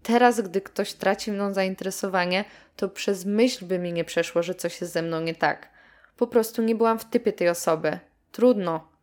Teraz, 0.02 0.40
gdy 0.40 0.60
ktoś 0.60 0.92
traci 0.92 1.32
mną 1.32 1.54
zainteresowanie, 1.54 2.44
to 2.76 2.88
przez 2.88 3.24
myśl 3.24 3.64
by 3.64 3.78
mi 3.78 3.92
nie 3.92 4.04
przeszło, 4.04 4.42
że 4.42 4.54
coś 4.54 4.80
jest 4.80 4.92
ze 4.92 5.02
mną 5.02 5.20
nie 5.20 5.34
tak. 5.34 5.68
Po 6.16 6.26
prostu 6.26 6.62
nie 6.62 6.74
byłam 6.74 6.98
w 6.98 7.04
typie 7.04 7.32
tej 7.32 7.48
osoby. 7.48 7.98
Trudno. 8.32 8.95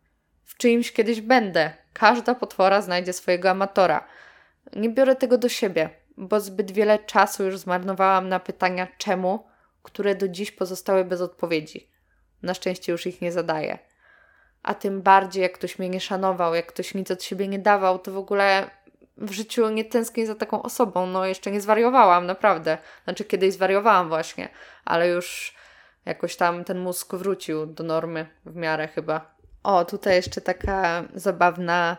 W 0.44 0.56
czyimś 0.56 0.92
kiedyś 0.92 1.20
będę. 1.20 1.72
Każda 1.92 2.34
potwora 2.34 2.82
znajdzie 2.82 3.12
swojego 3.12 3.50
amatora. 3.50 4.04
Nie 4.76 4.88
biorę 4.88 5.16
tego 5.16 5.38
do 5.38 5.48
siebie, 5.48 5.90
bo 6.16 6.40
zbyt 6.40 6.70
wiele 6.70 6.98
czasu 6.98 7.44
już 7.44 7.58
zmarnowałam 7.58 8.28
na 8.28 8.40
pytania 8.40 8.86
czemu, 8.98 9.46
które 9.82 10.14
do 10.14 10.28
dziś 10.28 10.50
pozostały 10.50 11.04
bez 11.04 11.20
odpowiedzi. 11.20 11.90
Na 12.42 12.54
szczęście 12.54 12.92
już 12.92 13.06
ich 13.06 13.20
nie 13.20 13.32
zadaję. 13.32 13.78
A 14.62 14.74
tym 14.74 15.02
bardziej, 15.02 15.42
jak 15.42 15.52
ktoś 15.52 15.78
mnie 15.78 15.88
nie 15.88 16.00
szanował, 16.00 16.54
jak 16.54 16.66
ktoś 16.66 16.94
nic 16.94 17.10
od 17.10 17.22
siebie 17.22 17.48
nie 17.48 17.58
dawał, 17.58 17.98
to 17.98 18.12
w 18.12 18.16
ogóle 18.16 18.70
w 19.16 19.32
życiu 19.32 19.70
nie 19.70 19.84
tęsknię 19.84 20.26
za 20.26 20.34
taką 20.34 20.62
osobą. 20.62 21.06
No, 21.06 21.26
jeszcze 21.26 21.50
nie 21.50 21.60
zwariowałam, 21.60 22.26
naprawdę. 22.26 22.78
Znaczy, 23.04 23.24
kiedyś 23.24 23.52
zwariowałam 23.52 24.08
właśnie, 24.08 24.48
ale 24.84 25.08
już 25.08 25.54
jakoś 26.04 26.36
tam 26.36 26.64
ten 26.64 26.78
mózg 26.78 27.14
wrócił 27.14 27.66
do 27.66 27.84
normy 27.84 28.26
w 28.46 28.56
miarę 28.56 28.88
chyba. 28.88 29.33
O, 29.64 29.84
tutaj 29.84 30.14
jeszcze 30.14 30.40
taka 30.40 31.04
zabawna 31.14 31.96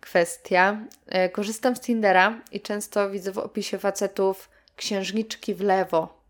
kwestia. 0.00 0.78
E, 1.06 1.28
korzystam 1.28 1.76
z 1.76 1.80
Tindera 1.80 2.40
i 2.52 2.60
często 2.60 3.10
widzę 3.10 3.32
w 3.32 3.38
opisie 3.38 3.78
facetów 3.78 4.50
księżniczki 4.76 5.54
w 5.54 5.60
lewo. 5.60 6.22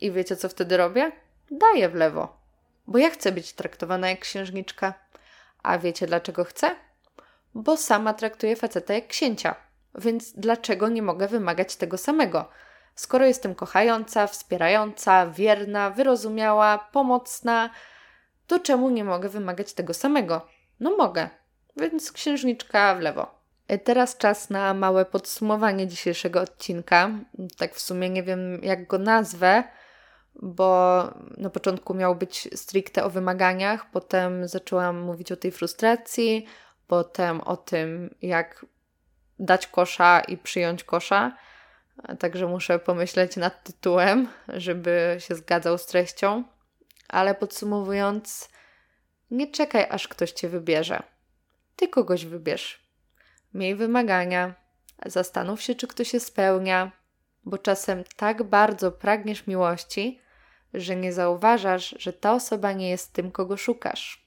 I 0.00 0.12
wiecie, 0.12 0.36
co 0.36 0.48
wtedy 0.48 0.76
robię? 0.76 1.12
Daję 1.50 1.88
w 1.88 1.94
lewo 1.94 2.46
bo 2.86 2.98
ja 2.98 3.10
chcę 3.10 3.32
być 3.32 3.52
traktowana 3.52 4.08
jak 4.08 4.20
księżniczka. 4.20 4.94
A 5.62 5.78
wiecie 5.78 6.06
dlaczego 6.06 6.44
chcę? 6.44 6.76
Bo 7.54 7.76
sama 7.76 8.14
traktuję 8.14 8.56
faceta 8.56 8.94
jak 8.94 9.06
księcia. 9.06 9.54
Więc 9.94 10.32
dlaczego 10.32 10.88
nie 10.88 11.02
mogę 11.02 11.28
wymagać 11.28 11.76
tego 11.76 11.98
samego? 11.98 12.48
Skoro 12.94 13.26
jestem 13.26 13.54
kochająca, 13.54 14.26
wspierająca, 14.26 15.26
wierna, 15.26 15.90
wyrozumiała, 15.90 16.88
pomocna, 16.92 17.70
to 18.46 18.60
czemu 18.60 18.90
nie 18.90 19.04
mogę 19.04 19.28
wymagać 19.28 19.72
tego 19.72 19.94
samego? 19.94 20.46
No 20.80 20.96
mogę. 20.96 21.28
Więc 21.76 22.12
księżniczka 22.12 22.94
w 22.94 23.00
lewo. 23.00 23.34
E, 23.68 23.78
teraz 23.78 24.16
czas 24.16 24.50
na 24.50 24.74
małe 24.74 25.04
podsumowanie 25.04 25.86
dzisiejszego 25.86 26.40
odcinka. 26.40 27.10
Tak 27.58 27.74
w 27.74 27.80
sumie 27.80 28.10
nie 28.10 28.22
wiem, 28.22 28.60
jak 28.62 28.86
go 28.86 28.98
nazwę 28.98 29.64
bo 30.42 31.02
na 31.36 31.50
początku 31.50 31.94
miał 31.94 32.14
być 32.14 32.48
stricte 32.54 33.04
o 33.04 33.10
wymaganiach, 33.10 33.90
potem 33.90 34.48
zaczęłam 34.48 35.00
mówić 35.00 35.32
o 35.32 35.36
tej 35.36 35.52
frustracji, 35.52 36.46
potem 36.86 37.40
o 37.40 37.56
tym, 37.56 38.14
jak 38.22 38.66
dać 39.38 39.66
kosza 39.66 40.20
i 40.20 40.36
przyjąć 40.36 40.84
kosza. 40.84 41.36
Także 42.18 42.46
muszę 42.46 42.78
pomyśleć 42.78 43.36
nad 43.36 43.64
tytułem, 43.64 44.28
żeby 44.48 45.16
się 45.18 45.34
zgadzał 45.34 45.78
z 45.78 45.86
treścią. 45.86 46.44
Ale 47.08 47.34
podsumowując, 47.34 48.48
nie 49.30 49.50
czekaj, 49.50 49.86
aż 49.90 50.08
ktoś 50.08 50.32
cię 50.32 50.48
wybierze. 50.48 51.02
Ty 51.76 51.88
kogoś 51.88 52.24
wybierz. 52.24 52.86
Miej 53.54 53.74
wymagania, 53.74 54.54
zastanów 55.06 55.62
się, 55.62 55.74
czy 55.74 55.86
ktoś 55.86 56.10
się 56.10 56.20
spełnia, 56.20 56.92
bo 57.44 57.58
czasem 57.58 58.04
tak 58.16 58.42
bardzo 58.42 58.92
pragniesz 58.92 59.46
miłości, 59.46 60.20
że 60.74 60.96
nie 60.96 61.12
zauważasz, 61.12 61.94
że 61.98 62.12
ta 62.12 62.32
osoba 62.32 62.72
nie 62.72 62.90
jest 62.90 63.12
tym, 63.12 63.30
kogo 63.30 63.56
szukasz. 63.56 64.25